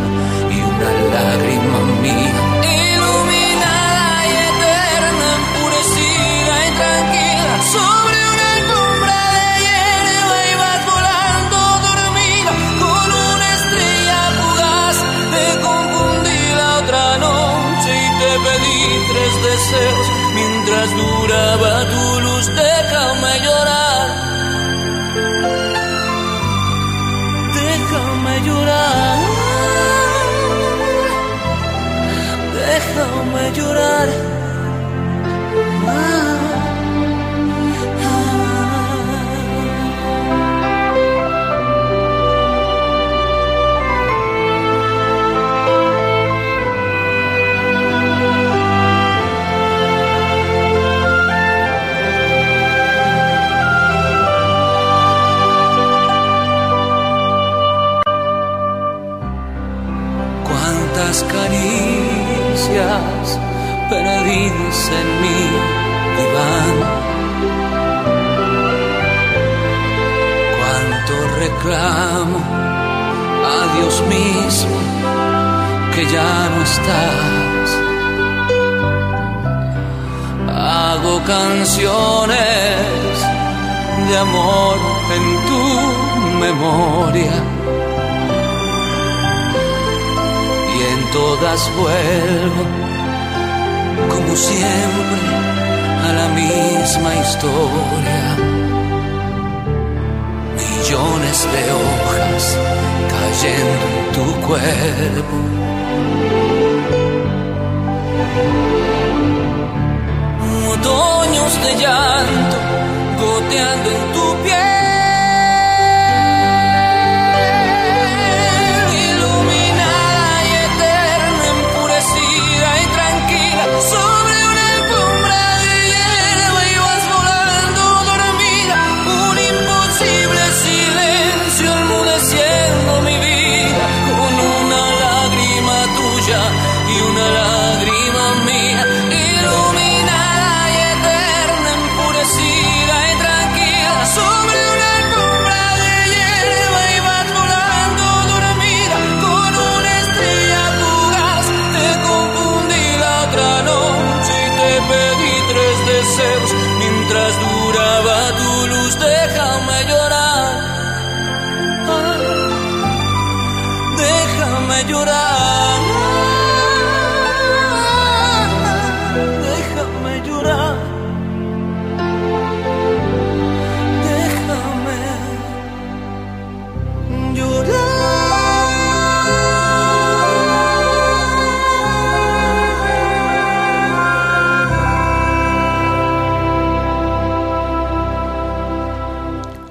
[113.53, 114.12] goteando en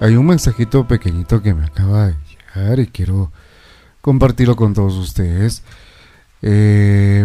[0.02, 3.30] Hay un mensajito pequeñito que me acaba de llegar y quiero
[4.00, 5.62] compartirlo con todos ustedes.
[6.42, 7.24] Eh,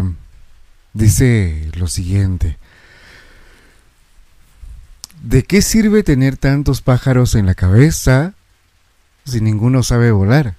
[0.93, 2.59] dice lo siguiente.
[5.23, 8.35] ¿De qué sirve tener tantos pájaros en la cabeza
[9.25, 10.53] si ninguno sabe volar?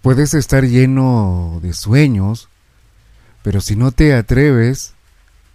[0.00, 2.48] Puedes estar lleno de sueños,
[3.44, 4.94] pero si no te atreves,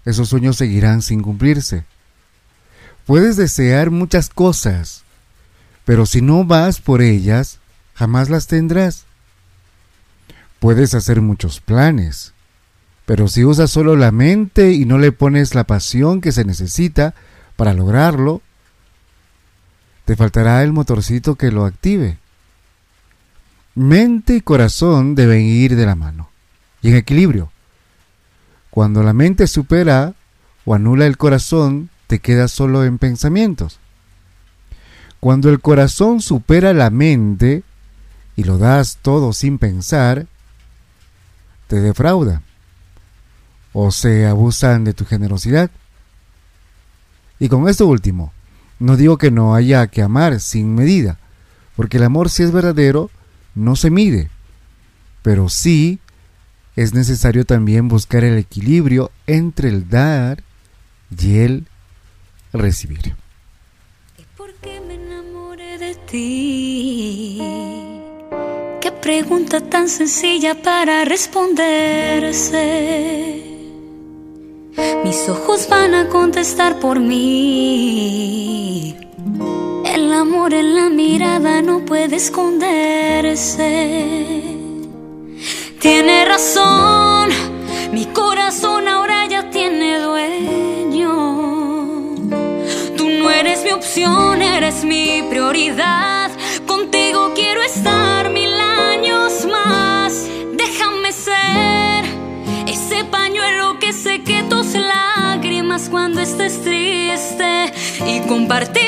[0.05, 1.83] esos sueños seguirán sin cumplirse.
[3.07, 5.05] Puedes desear muchas cosas,
[5.85, 7.59] pero si no vas por ellas,
[7.95, 9.05] jamás las tendrás.
[10.59, 12.33] Puedes hacer muchos planes,
[13.05, 17.15] pero si usas solo la mente y no le pones la pasión que se necesita
[17.55, 18.41] para lograrlo,
[20.03, 22.17] te faltará el motorcito que lo active.
[23.73, 26.29] Mente y corazón deben ir de la mano
[26.81, 27.53] y en equilibrio.
[28.69, 30.13] Cuando la mente supera
[30.65, 33.79] o anula el corazón, te quedas solo en pensamientos.
[35.19, 37.63] Cuando el corazón supera la mente
[38.35, 40.27] y lo das todo sin pensar,
[41.67, 42.41] te defrauda
[43.73, 45.69] o se abusan de tu generosidad.
[47.39, 48.31] Y con esto último,
[48.79, 51.19] no digo que no haya que amar sin medida,
[51.75, 53.11] porque el amor si es verdadero
[53.53, 54.29] no se mide,
[55.23, 55.99] pero sí
[56.75, 60.43] es necesario también buscar el equilibrio entre el dar
[61.19, 61.67] y el
[62.53, 63.15] recibir.
[64.35, 67.41] Porque me enamoré de ti.
[68.81, 72.57] Qué pregunta tan sencilla para responderse.
[75.03, 78.95] Mis ojos van a contestar por mí.
[79.85, 83.67] El amor en la mirada no puede esconderse.
[85.79, 87.29] Tiene razón,
[87.91, 90.76] mi corazón ahora ya tiene dueño.
[93.67, 96.31] Mi opción, eres mi prioridad.
[96.65, 100.25] Contigo quiero estar mil años más.
[100.53, 102.05] Déjame ser
[102.65, 107.73] ese pañuelo que seque tus lágrimas cuando estés triste
[108.07, 108.86] y compartir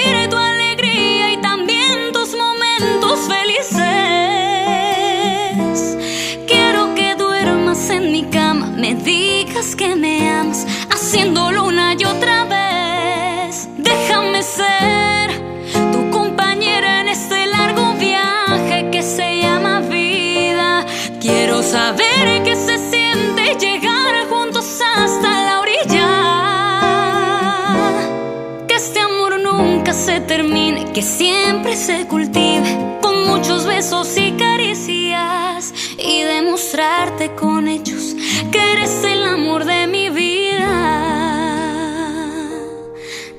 [30.99, 38.17] que siempre se cultive con muchos besos y caricias y demostrarte con hechos
[38.51, 40.67] que eres el amor de mi vida.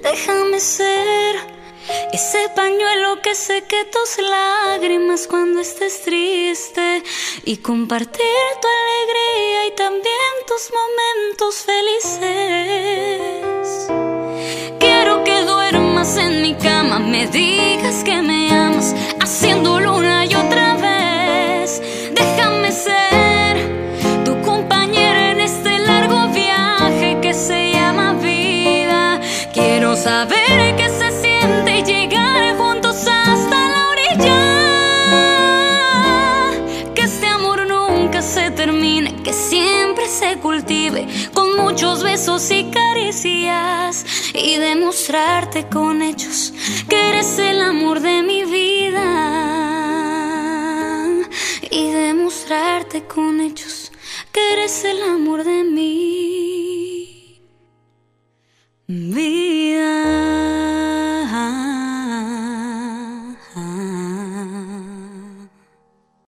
[0.03, 1.37] Déjame ser
[2.15, 7.03] ese pañuelo que seque tus lágrimas cuando estés triste
[7.45, 8.25] y compartir
[8.63, 13.51] tu alegría y también tus momentos felices.
[14.79, 16.70] Quiero que duermas en mi cama,
[17.07, 21.81] me digas que me amas, haciéndolo una y otra vez.
[22.15, 29.21] Déjame ser tu compañera en este largo viaje que se llama vida.
[29.53, 34.41] Quiero saber qué se siente llegar juntos hasta la orilla.
[36.95, 44.05] Que este amor nunca se termine, que siempre se cultive con muchos besos y caricias
[44.35, 46.50] y demostrarte con hechos
[46.89, 49.11] que eres el amor de mi vida
[51.71, 53.93] y demostrarte con hechos
[54.33, 57.41] que eres el amor de mi
[58.87, 60.31] vida.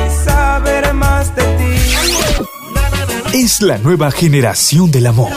[0.07, 3.39] y saber más de ti.
[3.39, 5.31] Es la nueva generación del amor.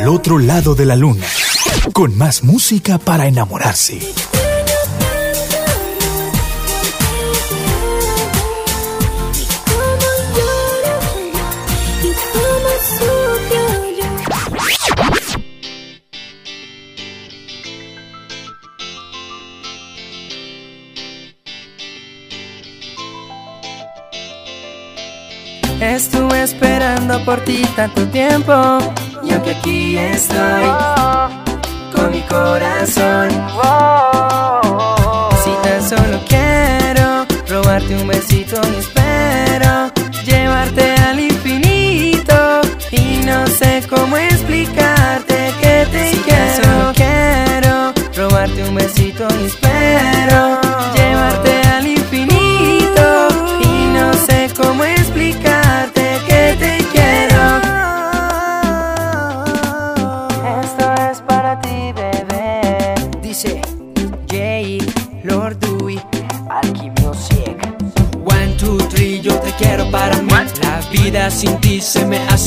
[0.00, 1.26] Al otro lado de la luna.
[1.92, 4.00] Con más música para enamorarse.
[25.78, 28.78] Estuve esperando por ti tanto tiempo.
[29.22, 30.64] Y aunque aquí estoy
[31.94, 33.28] con mi corazón.
[35.44, 39.90] Si tan solo quiero robarte un besito y espero
[40.24, 42.60] llevarte al infinito.
[42.90, 46.40] Y no sé cómo explicarte que te quiero.
[46.40, 49.69] Tan solo quiero robarte un besito y espero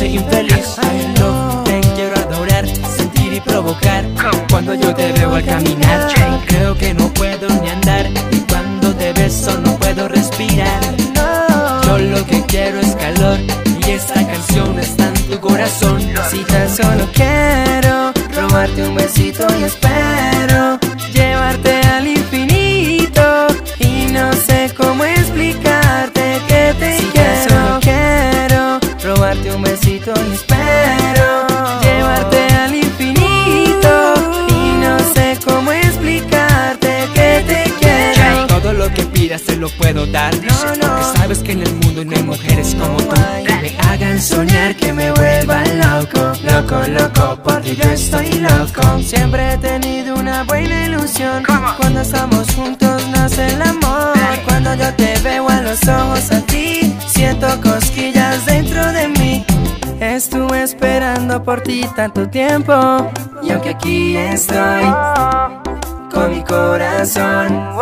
[0.08, 0.78] infeliz.
[1.20, 4.06] Love, te quiero adorar, sentir y provocar.
[4.50, 6.08] Cuando yo te veo al caminar,
[6.46, 8.10] creo que no puedo ni andar.
[8.32, 10.82] Y cuando te beso no puedo respirar.
[11.86, 13.40] Yo lo que quiero es calor
[13.86, 16.02] y esta canción está en tu corazón.
[16.30, 20.53] Si tan solo quiero robarte un besito y espero
[39.64, 40.36] lo puedo dar.
[40.44, 41.14] No, no.
[41.16, 43.16] sabes que en el mundo no hay mujeres como tú.
[43.48, 46.20] Que me hagan soñar, que me vuelvan loco.
[46.44, 48.82] Loco, loco, porque yo estoy loco.
[49.02, 51.44] Siempre he tenido una buena ilusión.
[51.78, 54.14] Cuando estamos juntos nace el amor.
[54.46, 59.46] Cuando yo te veo a los ojos a ti, siento cosquillas dentro de mí.
[60.02, 63.10] Estuve esperando por ti tanto tiempo.
[63.42, 64.84] Y aunque aquí estoy
[66.12, 67.74] con mi corazón.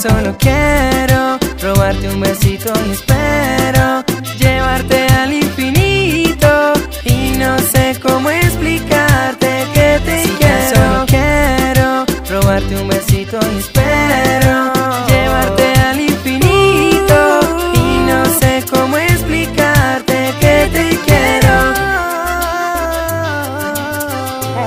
[0.00, 4.04] Solo quiero robarte un besito y espero
[4.38, 6.74] llevarte al infinito
[7.04, 10.74] y no sé cómo explicarte que te si quiero.
[10.74, 14.72] Solo quiero robarte un besito y espero
[15.08, 17.40] llevarte al infinito
[17.74, 21.72] y no sé cómo explicarte que te quiero.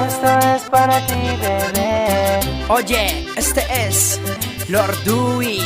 [0.07, 2.39] Esto es para ti, bebé.
[2.67, 4.19] Oye, este es
[4.69, 5.59] Lord Dewey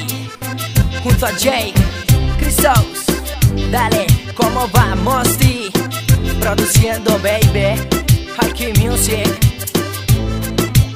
[1.03, 1.73] junto a Jake
[2.39, 3.03] Chrysos.
[3.69, 5.69] Dale, ¿cómo vamos, ti?
[6.39, 7.75] Produciendo, baby.
[8.41, 9.27] Hikey Music.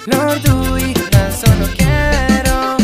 [0.06, 2.77] Lord Dewey, tan solo quiero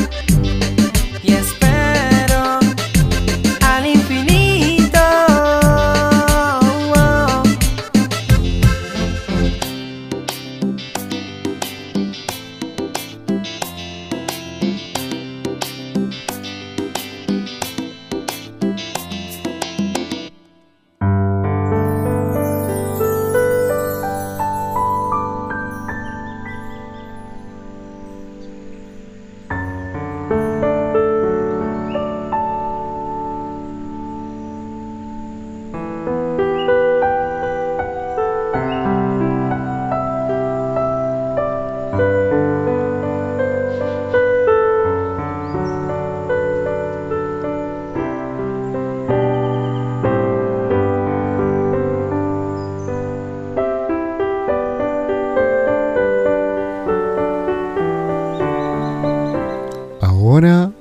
[60.33, 60.71] Ahora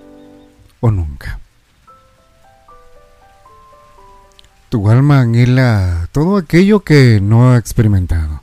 [0.81, 1.39] o nunca.
[4.71, 8.41] Tu alma anhela todo aquello que no ha experimentado.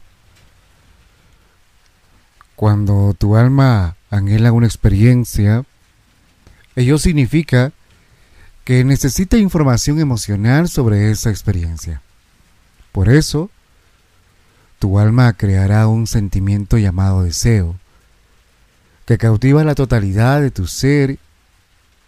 [2.56, 5.66] Cuando tu alma anhela una experiencia,
[6.76, 7.72] ello significa
[8.64, 12.04] que necesita información emocional sobre esa experiencia.
[12.92, 13.50] Por eso,
[14.78, 17.79] tu alma creará un sentimiento llamado deseo,
[19.10, 21.18] que cautiva la totalidad de tu ser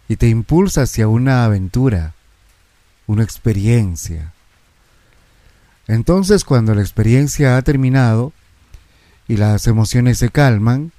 [0.06, 2.14] y te impulsa hacia una aventura,
[3.08, 4.32] una experiencia.
[5.88, 8.32] Entonces cuando la experiencia ha terminado
[9.26, 10.92] y las emociones se calman,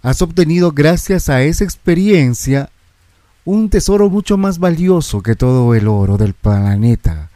[0.00, 2.70] has obtenido gracias a esa experiencia
[3.44, 7.28] un tesoro mucho más valioso que todo el oro del planeta,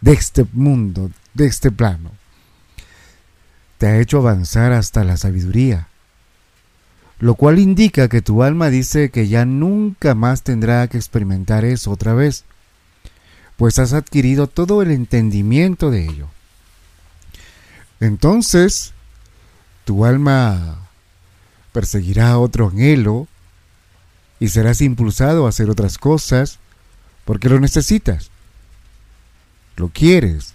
[0.00, 2.12] de este mundo, de este plano.
[3.78, 5.87] Te ha hecho avanzar hasta la sabiduría,
[7.20, 11.90] lo cual indica que tu alma dice que ya nunca más tendrá que experimentar eso
[11.90, 12.44] otra vez,
[13.56, 16.28] pues has adquirido todo el entendimiento de ello.
[18.00, 18.92] Entonces,
[19.84, 20.88] tu alma
[21.72, 23.26] perseguirá otro anhelo
[24.38, 26.60] y serás impulsado a hacer otras cosas
[27.24, 28.30] porque lo necesitas,
[29.76, 30.54] lo quieres,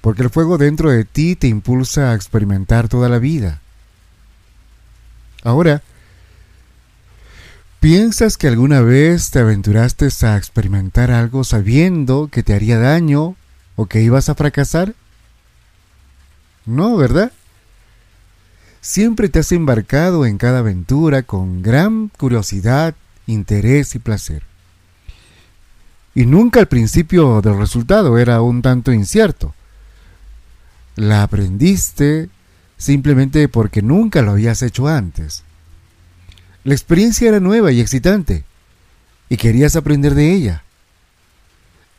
[0.00, 3.60] porque el fuego dentro de ti te impulsa a experimentar toda la vida.
[5.42, 5.82] Ahora,
[7.80, 13.36] ¿piensas que alguna vez te aventuraste a experimentar algo sabiendo que te haría daño
[13.76, 14.94] o que ibas a fracasar?
[16.66, 17.32] No, ¿verdad?
[18.82, 22.94] Siempre te has embarcado en cada aventura con gran curiosidad,
[23.26, 24.42] interés y placer.
[26.14, 29.54] Y nunca al principio del resultado era un tanto incierto.
[30.96, 32.28] La aprendiste
[32.80, 35.42] simplemente porque nunca lo habías hecho antes.
[36.64, 38.44] La experiencia era nueva y excitante,
[39.28, 40.64] y querías aprender de ella.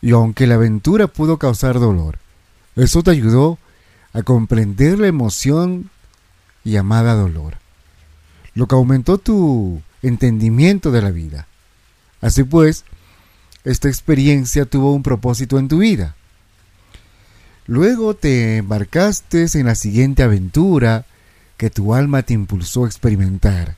[0.02, 2.18] Y aunque la aventura pudo causar dolor,
[2.76, 3.60] eso te ayudó
[4.12, 5.92] a comprender la emoción
[6.64, 7.58] llamada dolor,
[8.56, 11.46] lo que aumentó tu entendimiento de la vida.
[12.22, 12.86] Así pues,
[13.64, 16.16] esta experiencia tuvo un propósito en tu vida.
[17.68, 21.06] Luego te embarcaste en la siguiente aventura
[21.58, 23.76] que tu alma te impulsó a experimentar,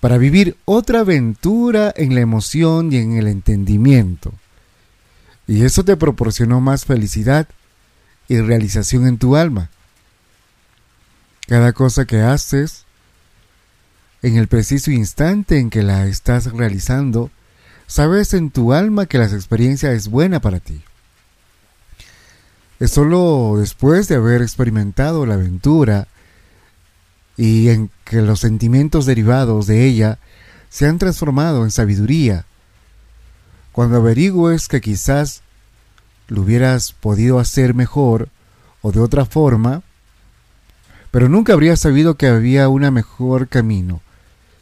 [0.00, 4.32] para vivir otra aventura en la emoción y en el entendimiento.
[5.46, 7.48] Y eso te proporcionó más felicidad
[8.28, 9.70] y realización en tu alma.
[11.46, 12.84] Cada cosa que haces
[14.22, 17.30] en el preciso instante en que la estás realizando,
[17.86, 20.82] sabes en tu alma que la experiencia es buena para ti.
[22.80, 26.08] Es solo después de haber experimentado la aventura
[27.36, 30.18] y en que los sentimientos derivados de ella
[30.70, 32.46] se han transformado en sabiduría,
[33.72, 35.42] cuando averigües que quizás
[36.28, 38.30] lo hubieras podido hacer mejor
[38.80, 39.82] o de otra forma,
[41.10, 44.00] pero nunca habrías sabido que había un mejor camino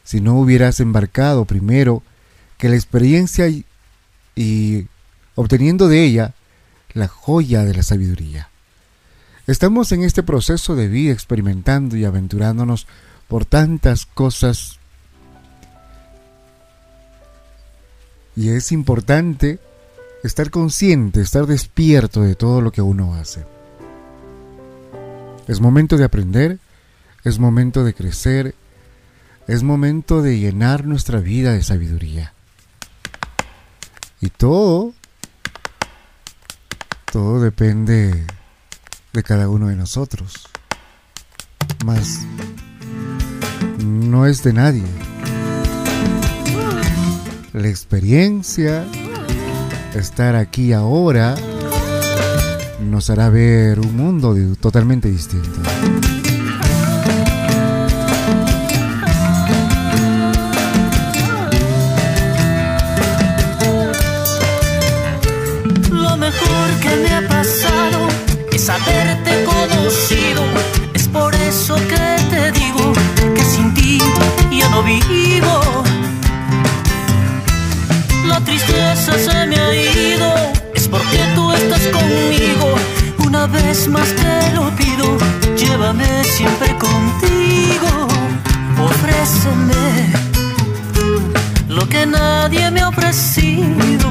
[0.03, 2.03] si no hubieras embarcado primero
[2.57, 3.63] que la experiencia y,
[4.35, 4.87] y
[5.35, 6.33] obteniendo de ella
[6.93, 8.49] la joya de la sabiduría.
[9.47, 12.87] Estamos en este proceso de vida experimentando y aventurándonos
[13.27, 14.79] por tantas cosas
[18.35, 19.59] y es importante
[20.23, 23.45] estar consciente, estar despierto de todo lo que uno hace.
[25.47, 26.59] Es momento de aprender,
[27.25, 28.55] es momento de crecer,
[29.47, 32.33] es momento de llenar nuestra vida de sabiduría.
[34.21, 34.93] Y todo,
[37.11, 38.25] todo depende
[39.13, 40.47] de cada uno de nosotros.
[41.85, 42.21] Más
[43.83, 44.83] no es de nadie.
[47.53, 48.85] La experiencia,
[49.95, 51.35] estar aquí ahora,
[52.79, 55.59] nos hará ver un mundo totalmente distinto.
[79.17, 80.33] Se me ha ido,
[80.73, 82.67] es porque tú estás conmigo.
[83.25, 85.17] Una vez más te lo pido,
[85.55, 88.07] llévame siempre contigo.
[88.81, 90.13] Ofréceme
[91.67, 94.07] lo que nadie me ha ofrecido.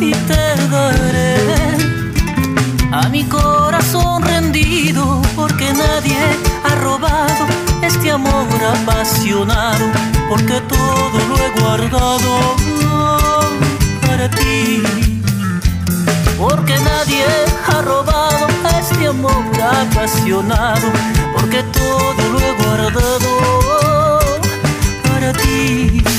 [0.00, 1.36] Y te daré
[2.92, 5.20] a mi corazón rendido.
[5.36, 6.18] Porque nadie
[6.64, 7.46] ha robado
[7.82, 9.86] este amor apasionado.
[10.28, 12.70] Porque todo lo he guardado
[14.28, 14.82] ti.
[16.38, 17.24] Porque nadie
[17.68, 18.46] ha robado
[18.78, 20.88] este amor apasionado.
[21.34, 24.20] Porque todo lo he guardado
[25.02, 26.09] para ti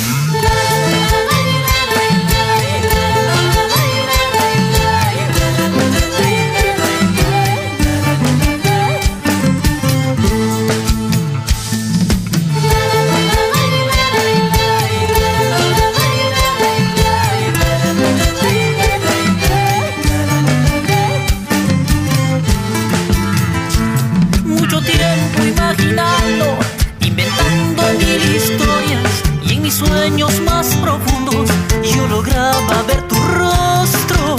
[32.21, 34.35] lograba ver tu rostro.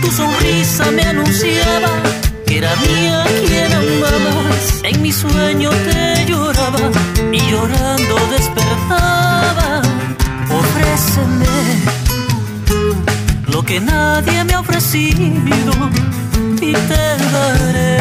[0.00, 1.90] Tu sonrisa me anunciaba
[2.46, 4.80] que era mía quien amabas.
[4.84, 6.84] En mi sueño te lloraba
[7.32, 9.82] y llorando despertaba.
[10.60, 11.56] Ofréceme
[13.48, 15.72] lo que nadie me ha ofrecido
[16.60, 17.04] y te
[17.34, 17.98] daré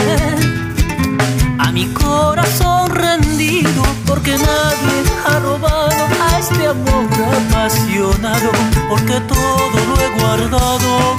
[1.58, 4.96] a mi corazón rendido porque nadie
[5.26, 6.11] ha robado
[6.42, 7.06] este amor
[7.38, 8.50] apasionado
[8.90, 11.16] porque todo lo he guardado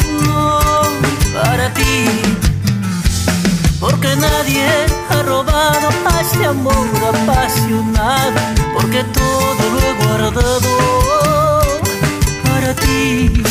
[1.32, 2.06] para ti.
[3.78, 4.66] Porque nadie
[5.10, 8.40] ha robado a este amor apasionado
[8.74, 10.70] porque todo lo he guardado
[12.44, 13.42] para ti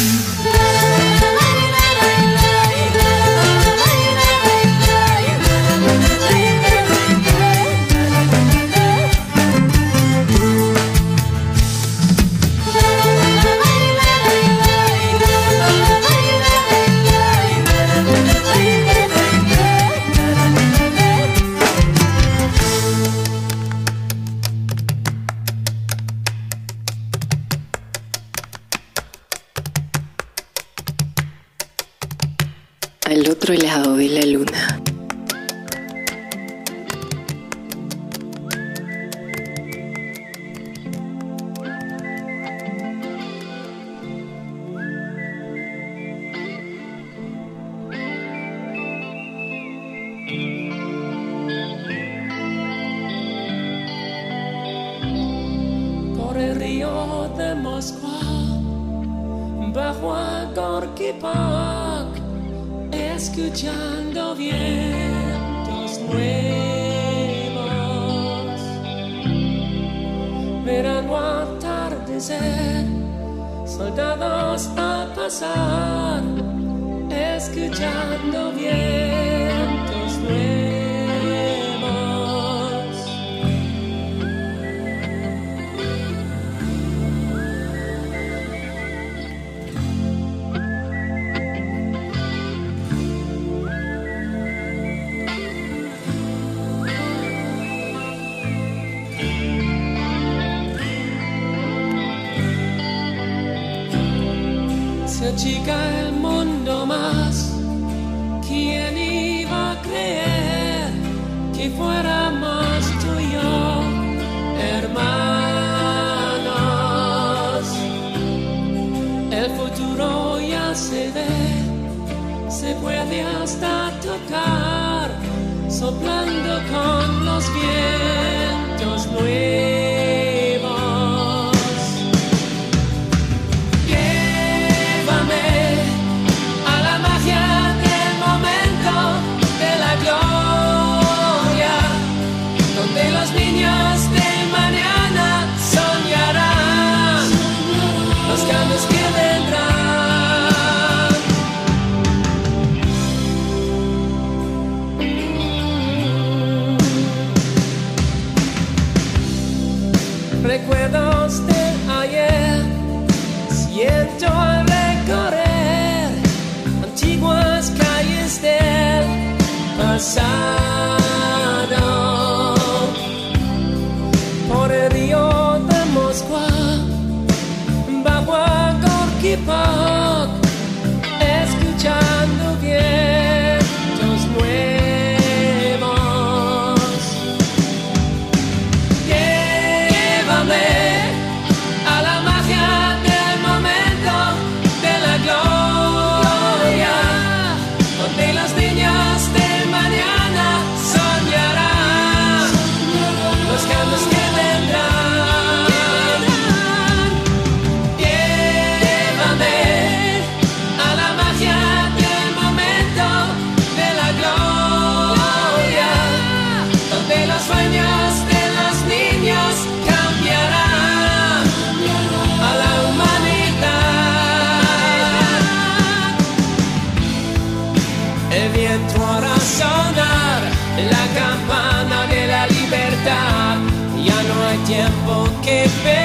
[235.64, 236.01] despedir.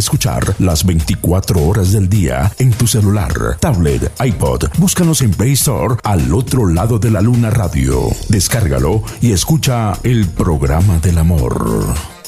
[0.00, 4.64] escuchar las 24 horas del día en tu celular, tablet, iPod.
[4.78, 8.08] Búscanos en Play Store al otro lado de la luna radio.
[8.28, 12.19] Descárgalo y escucha el programa del amor.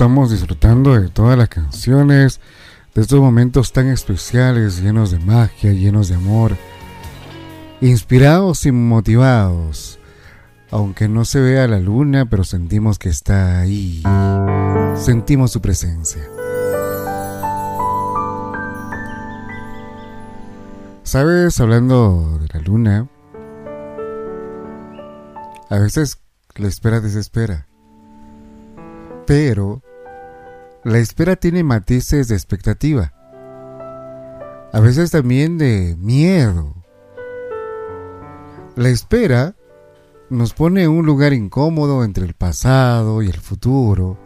[0.00, 2.40] Estamos disfrutando de todas las canciones,
[2.94, 6.56] de estos momentos tan especiales, llenos de magia, llenos de amor,
[7.82, 9.98] inspirados y motivados.
[10.70, 14.02] Aunque no se vea la luna, pero sentimos que está ahí.
[14.96, 16.22] Sentimos su presencia.
[21.02, 23.06] Sabes, hablando de la luna,
[25.68, 26.22] a veces
[26.54, 27.66] la espera desespera.
[29.26, 29.82] Pero
[30.82, 33.12] la espera tiene matices de expectativa.
[34.72, 36.74] A veces también de miedo.
[38.76, 39.56] La espera
[40.30, 44.16] nos pone en un lugar incómodo entre el pasado y el futuro.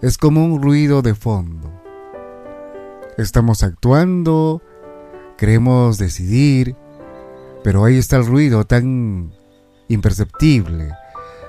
[0.00, 1.72] Es como un ruido de fondo.
[3.18, 4.62] Estamos actuando,
[5.36, 6.76] queremos decidir,
[7.64, 9.32] pero ahí está el ruido tan
[9.88, 10.92] imperceptible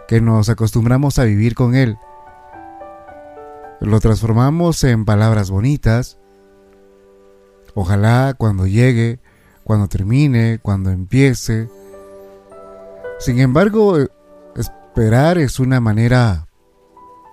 [0.07, 1.97] que nos acostumbramos a vivir con él.
[3.83, 6.17] Lo transformamos en palabras bonitas.
[7.75, 9.19] Ojalá cuando llegue,
[9.65, 11.67] cuando termine, cuando empiece.
[13.19, 13.97] Sin embargo,
[14.55, 16.47] esperar es una manera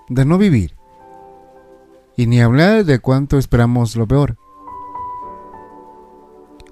[0.09, 0.75] de no vivir.
[2.17, 4.37] Y ni hablar de cuánto esperamos lo peor.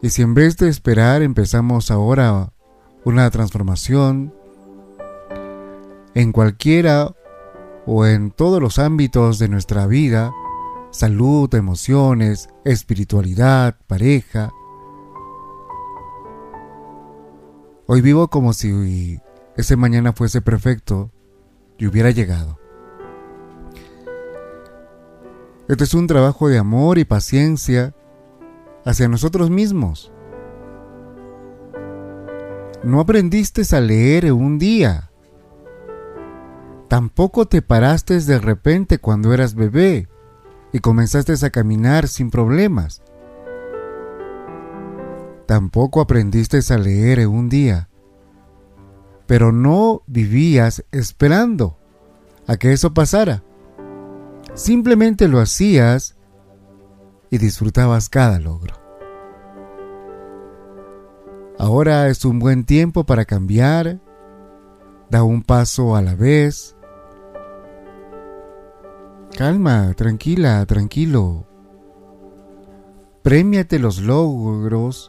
[0.02, 2.52] Y si en vez de esperar empezamos ahora
[3.05, 4.34] una transformación
[6.14, 7.14] en cualquiera
[7.90, 10.31] o en todos los ámbitos de nuestra vida,
[10.90, 14.52] salud, emociones, espiritualidad, pareja.
[17.86, 19.19] Hoy vivo como si
[19.56, 21.10] ese mañana fuese perfecto
[21.78, 22.59] y hubiera llegado.
[25.66, 27.94] Este es un trabajo de amor y paciencia
[28.85, 30.12] hacia nosotros mismos.
[32.85, 35.07] No aprendiste a leer un día.
[36.89, 40.09] Tampoco te paraste de repente cuando eras bebé
[40.73, 43.02] y comenzaste a caminar sin problemas.
[45.47, 47.89] Tampoco aprendiste a leer en un día.
[49.27, 51.78] Pero no vivías esperando
[52.47, 53.43] a que eso pasara.
[54.55, 56.16] Simplemente lo hacías
[57.31, 58.74] y disfrutabas cada logro.
[61.59, 64.01] Ahora es un buen tiempo para cambiar.
[65.10, 66.77] Da un paso a la vez.
[69.39, 71.47] Calma, tranquila, tranquilo.
[73.23, 75.09] Premiate los logros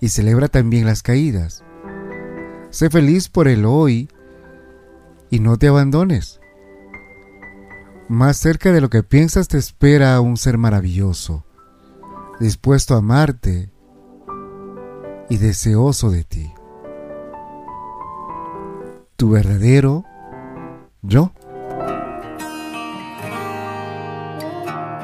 [0.00, 1.64] y celebra también las caídas.
[2.70, 4.08] Sé feliz por el hoy
[5.28, 6.40] y no te abandones.
[8.08, 11.44] Más cerca de lo que piensas te espera un ser maravilloso,
[12.38, 13.72] dispuesto a amarte
[15.28, 16.52] y deseoso de ti.
[19.16, 20.04] Tu verdadero
[21.02, 21.32] yo.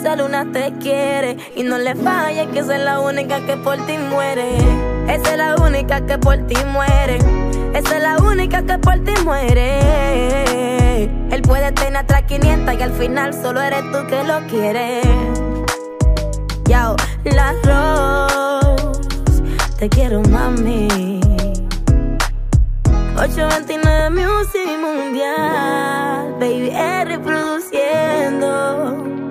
[0.03, 3.77] Solo una te quiere y no le falle que esa es la única que por
[3.87, 4.57] ti muere.
[5.09, 7.19] Esa es la única que por ti muere.
[7.75, 11.05] Esa es la única que por ti muere.
[11.31, 15.07] Él puede tener hasta 500 y al final solo eres tú que lo quieres.
[16.67, 16.95] Yao,
[17.25, 19.43] la Rose,
[19.79, 21.21] te quiero mami.
[23.17, 29.22] 829 Music Mundial, baby, es reproduciendo.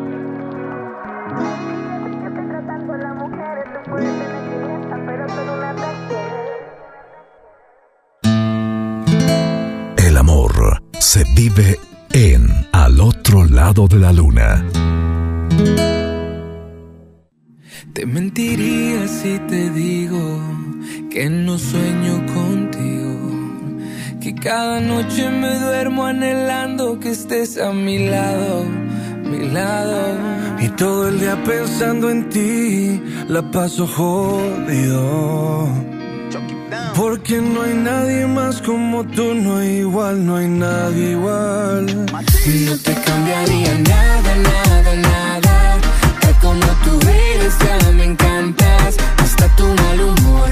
[11.12, 11.78] Se vive
[12.14, 14.66] en Al otro lado de la luna.
[17.92, 20.40] Te mentiría si te digo
[21.12, 23.20] que no sueño contigo.
[24.22, 28.64] Que cada noche me duermo anhelando que estés a mi lado,
[29.30, 30.18] mi lado.
[30.62, 35.68] Y todo el día pensando en ti, la paso jodido.
[37.02, 41.88] Porque no hay nadie más como tú, no hay igual, no hay nadie igual.
[42.06, 45.78] No te cambiaría nada, nada, nada.
[46.19, 48.98] Tal como tú eres, ya me encantas.
[49.18, 50.49] Hasta tu mal humor,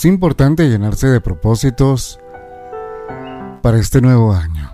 [0.00, 2.18] Es importante llenarse de propósitos
[3.60, 4.72] para este nuevo año.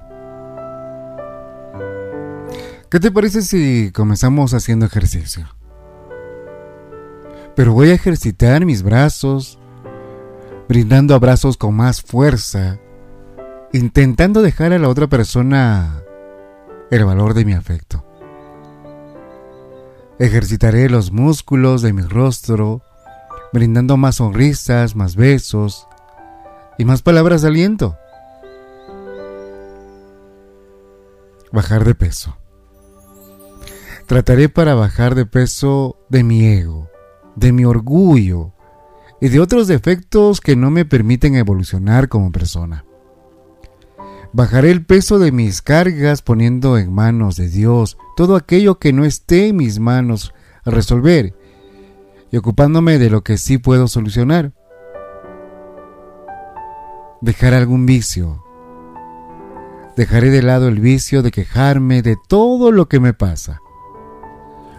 [2.89, 5.49] ¿Qué te parece si comenzamos haciendo ejercicio?
[7.57, 9.59] Pero voy a ejercitar mis brazos,
[10.69, 12.79] brindando abrazos con más fuerza,
[13.73, 16.05] intentando dejar a la otra persona
[16.93, 18.07] el valor de mi afecto.
[20.21, 22.86] Ejercitaré los músculos de mi rostro,
[23.53, 25.87] brindando más sonrisas, más besos
[26.79, 27.97] y más palabras de aliento.
[31.53, 32.37] Bajar de peso.
[34.07, 36.89] Trataré para bajar de peso de mi ego,
[37.35, 38.53] de mi orgullo
[39.21, 42.85] y de otros defectos que no me permiten evolucionar como persona.
[44.33, 49.05] Bajaré el peso de mis cargas poniendo en manos de Dios todo aquello que no
[49.05, 51.36] esté en mis manos a resolver
[52.31, 54.53] y ocupándome de lo que sí puedo solucionar.
[57.21, 58.43] Dejar algún vicio.
[59.97, 63.61] Dejaré de lado el vicio de quejarme de todo lo que me pasa.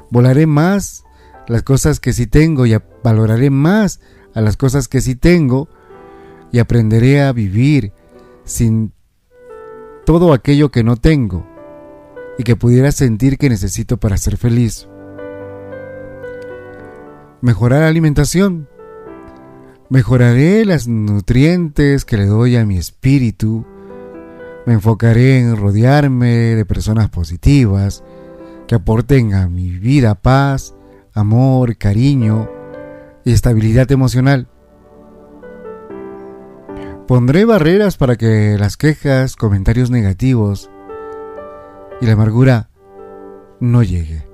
[0.09, 1.03] Volaré más
[1.47, 3.99] las cosas que sí tengo y valoraré más
[4.33, 5.69] a las cosas que sí tengo
[6.51, 7.93] y aprenderé a vivir
[8.43, 8.93] sin
[10.05, 11.45] todo aquello que no tengo
[12.37, 14.87] y que pudiera sentir que necesito para ser feliz.
[17.41, 18.67] Mejorar la alimentación.
[19.89, 23.63] Mejoraré las nutrientes que le doy a mi espíritu.
[24.65, 28.03] Me enfocaré en rodearme de personas positivas
[28.67, 30.73] que aporten a mi vida paz,
[31.13, 32.49] amor, cariño
[33.23, 34.47] y estabilidad emocional.
[37.07, 40.71] Pondré barreras para que las quejas, comentarios negativos
[42.01, 42.69] y la amargura
[43.59, 44.27] no llegue,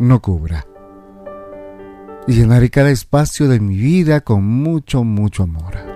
[0.00, 0.66] no cubra.
[2.28, 5.87] Y llenaré cada espacio de mi vida con mucho, mucho amor.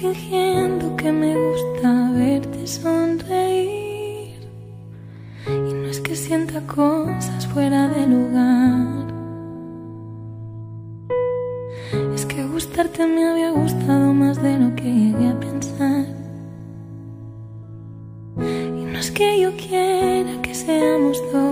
[0.00, 4.40] Fingiendo que me gusta verte sonreír.
[5.46, 9.06] Y no es que sienta cosas fuera de lugar.
[12.14, 16.06] Es que gustarte me había gustado más de lo que llegué a pensar.
[18.38, 21.49] Y no es que yo quiera que seamos dos.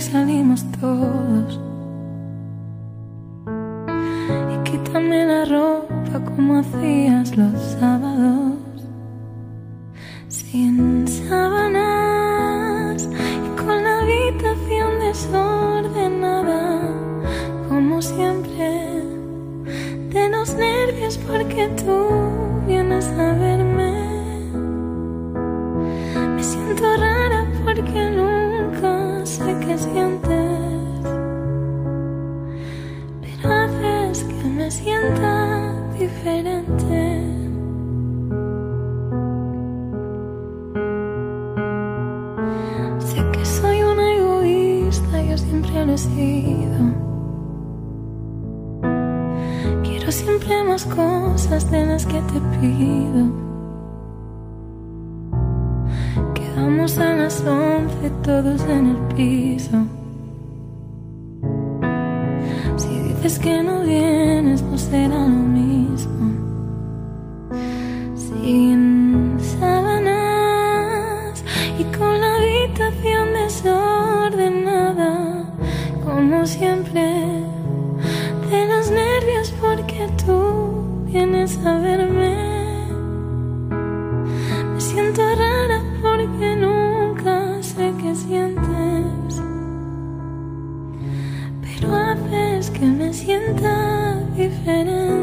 [0.00, 1.60] Salimos todos.
[4.52, 8.56] Y quítame la ropa como hacías los sábados.
[10.28, 16.80] Sin sábanas y con la habitación desordenada.
[17.68, 19.04] Como siempre
[20.10, 22.06] de los nervios porque tú
[22.66, 23.92] vienes a verme.
[26.34, 28.39] Me siento rara porque nunca
[35.98, 37.22] diferente.
[42.98, 46.78] Sé que soy una egoísta, yo siempre lo he sido.
[49.82, 53.26] Quiero siempre más cosas de las que te pido.
[56.34, 59.99] Quedamos a las once todos en el piso.
[63.22, 66.30] Dices que no vienes, no será lo mismo.
[68.16, 71.44] Sin sábanas
[71.78, 75.44] y con la habitación desordenada,
[76.02, 77.02] como siempre,
[78.50, 82.39] de los nervios porque tú vienes a verme.
[94.64, 95.19] Sienta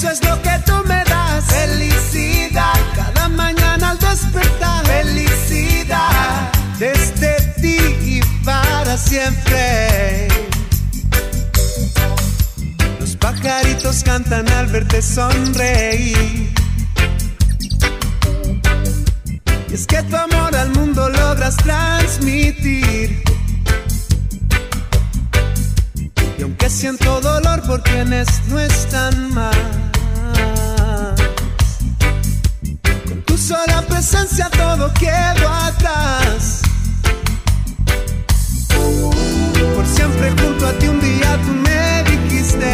[0.00, 1.44] eso es lo que tú me das.
[1.44, 4.86] Felicidad, cada mañana al despertar.
[4.86, 7.76] Felicidad, desde ti
[8.16, 10.28] y para siempre.
[12.98, 16.50] Los pajaritos cantan al verte sonreír.
[19.68, 23.22] Y es que tu amor al mundo logras transmitir.
[26.38, 29.89] Y aunque siento dolor por quienes no están más,
[33.50, 36.62] sola presencia todo quedó atrás.
[39.74, 42.72] Por siempre junto a ti un día tú me dijiste,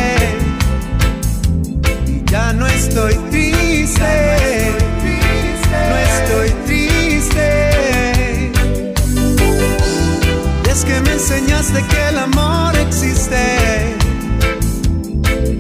[2.07, 4.75] y ya no estoy triste,
[5.89, 8.53] no estoy triste.
[10.71, 13.97] Es que me enseñaste que el amor existe.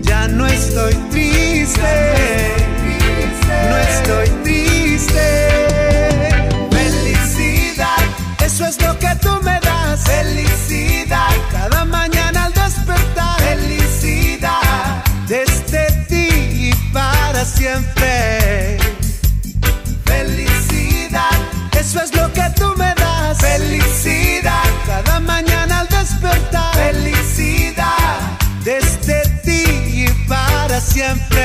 [0.02, 1.94] Ya no estoy triste.
[3.70, 4.45] No estoy triste.
[30.96, 31.35] Siempre.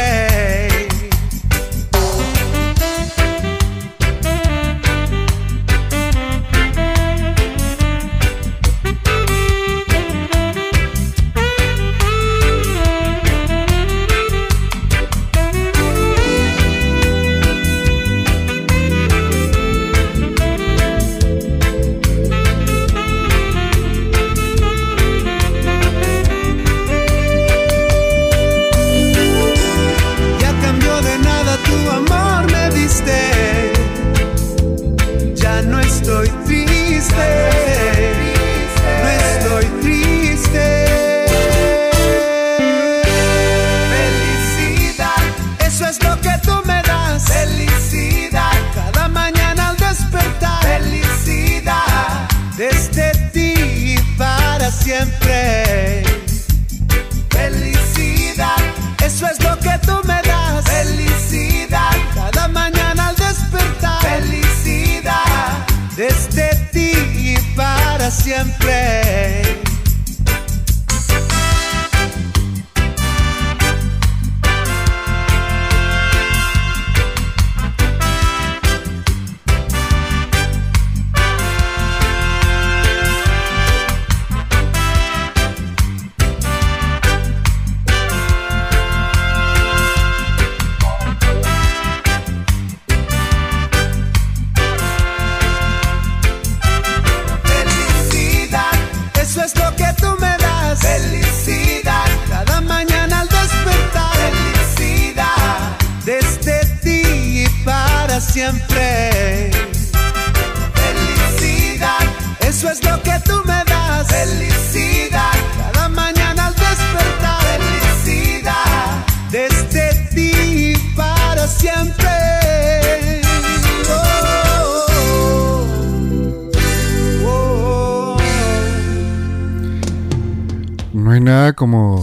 [131.56, 132.02] Como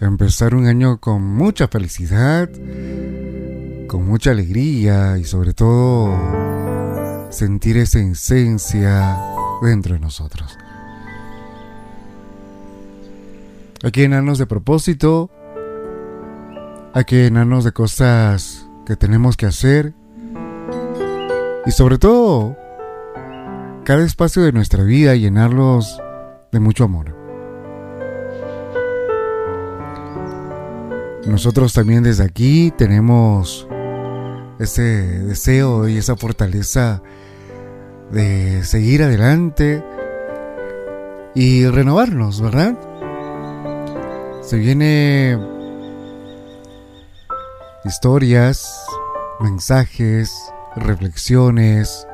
[0.00, 2.48] empezar un año con mucha felicidad,
[3.86, 6.16] con mucha alegría y sobre todo
[7.30, 9.18] sentir esa esencia
[9.62, 10.56] dentro de nosotros.
[13.82, 15.30] Hay que llenarnos de propósito,
[16.94, 19.92] hay que llenarnos de cosas que tenemos que hacer
[21.66, 22.56] y sobre todo
[23.84, 26.00] cada espacio de nuestra vida llenarlos
[26.52, 27.19] de mucho amor.
[31.26, 33.68] Nosotros también desde aquí tenemos
[34.58, 37.02] ese deseo y esa fortaleza
[38.10, 39.84] de seguir adelante
[41.34, 42.76] y renovarnos, ¿verdad?
[44.42, 45.38] Se viene
[47.84, 48.84] historias,
[49.40, 50.34] mensajes,
[50.76, 52.06] reflexiones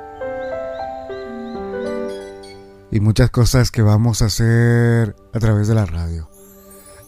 [2.90, 6.35] y muchas cosas que vamos a hacer a través de la radio.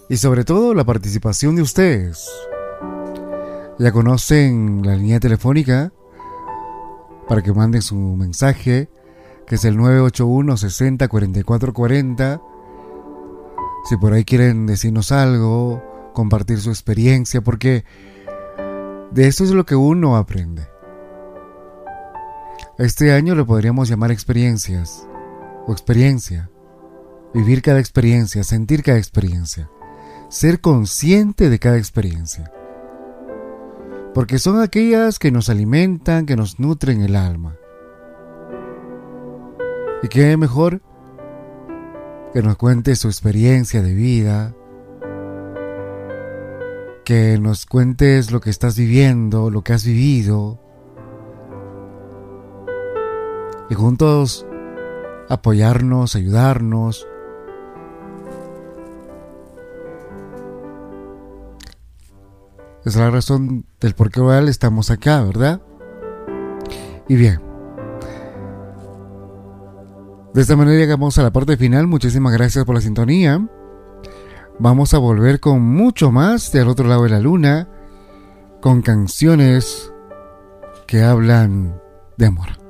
[0.09, 2.27] Y sobre todo la participación de ustedes.
[3.79, 5.93] Ya conocen la línea telefónica
[7.29, 8.89] para que manden su mensaje,
[9.47, 12.43] que es el 981 60 44 40.
[13.89, 15.83] Si por ahí quieren decirnos algo,
[16.15, 17.85] compartir su experiencia, porque
[19.13, 20.67] de eso es lo que uno aprende.
[22.79, 25.07] Este año lo podríamos llamar experiencias
[25.67, 26.51] o experiencia.
[27.35, 29.71] Vivir cada experiencia, sentir cada experiencia.
[30.29, 32.53] Ser consciente de cada experiencia.
[34.15, 37.57] Porque son aquellas que nos alimentan, que nos nutren el alma.
[40.03, 40.83] Y qué mejor
[42.33, 44.55] que nos cuente su experiencia de vida,
[47.05, 50.61] que nos cuentes lo que estás viviendo, lo que has vivido,
[53.71, 54.47] y juntos
[55.29, 57.07] apoyarnos, ayudarnos.
[62.89, 65.60] Es la razón del por qué estamos acá, ¿verdad?
[67.06, 67.39] Y bien.
[70.32, 71.86] De esta manera llegamos a la parte final.
[71.86, 73.47] Muchísimas gracias por la sintonía.
[74.59, 77.69] Vamos a volver con mucho más del otro lado de la luna,
[78.62, 79.93] con canciones
[80.86, 81.78] que hablan
[82.16, 82.68] de amor.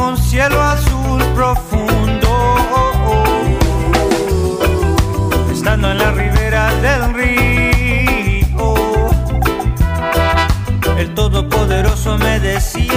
[0.00, 2.28] Un cielo azul profundo.
[5.52, 8.74] Estando en la ribera del río,
[10.98, 12.87] el Todopoderoso me decía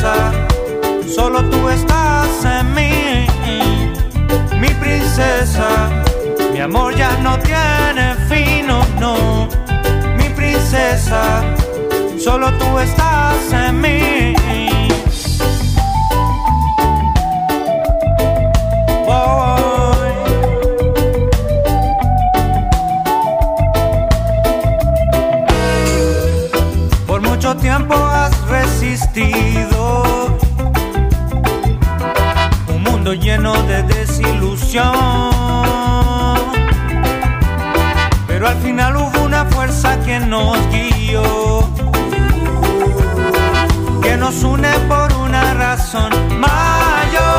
[0.00, 0.32] princesa.
[1.14, 3.26] Solo tú estás en mí,
[4.58, 5.90] mi princesa.
[6.52, 9.48] Mi amor ya no tiene fin, no, no,
[10.16, 11.42] mi princesa.
[12.18, 14.39] Solo tú estás en mí.
[33.14, 34.94] Lleno de desilusión.
[38.26, 41.68] Pero al final hubo una fuerza que nos guió,
[44.02, 47.30] que nos une por una razón mayor.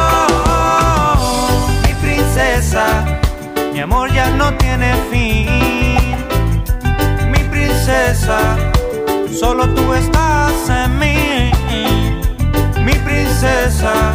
[1.87, 3.05] Mi princesa,
[3.73, 5.47] mi amor ya no tiene fin.
[7.31, 8.57] Mi princesa,
[9.39, 11.51] solo tú estás en mí.
[12.83, 14.13] Mi princesa,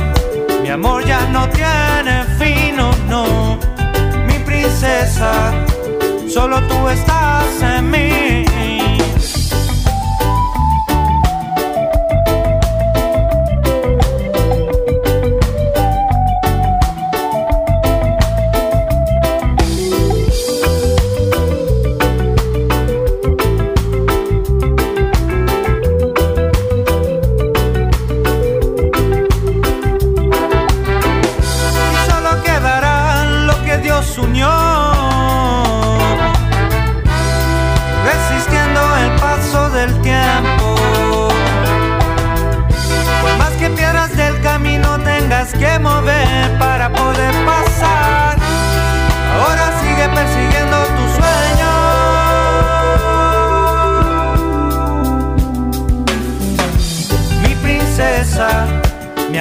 [0.76, 3.58] amor ya no tiene fin, no, no.
[4.26, 5.30] Mi princesa,
[6.28, 8.85] solo tú estás en mí.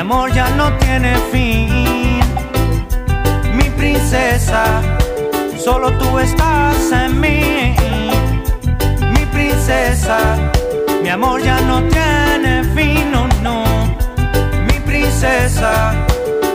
[0.05, 2.19] Amor ya no tiene fin,
[3.57, 4.63] mi princesa,
[5.57, 7.75] solo tú estás en mí.
[9.13, 10.17] Mi princesa,
[11.01, 13.63] mi amor ya no tiene fin, no, no.
[14.67, 15.95] Mi princesa,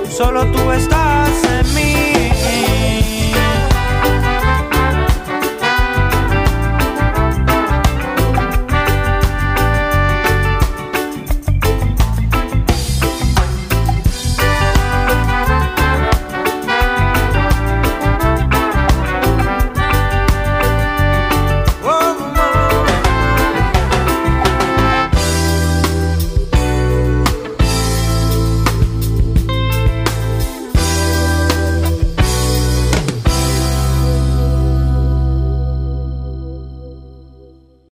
[0.08, 1.99] solo tú estás en mí.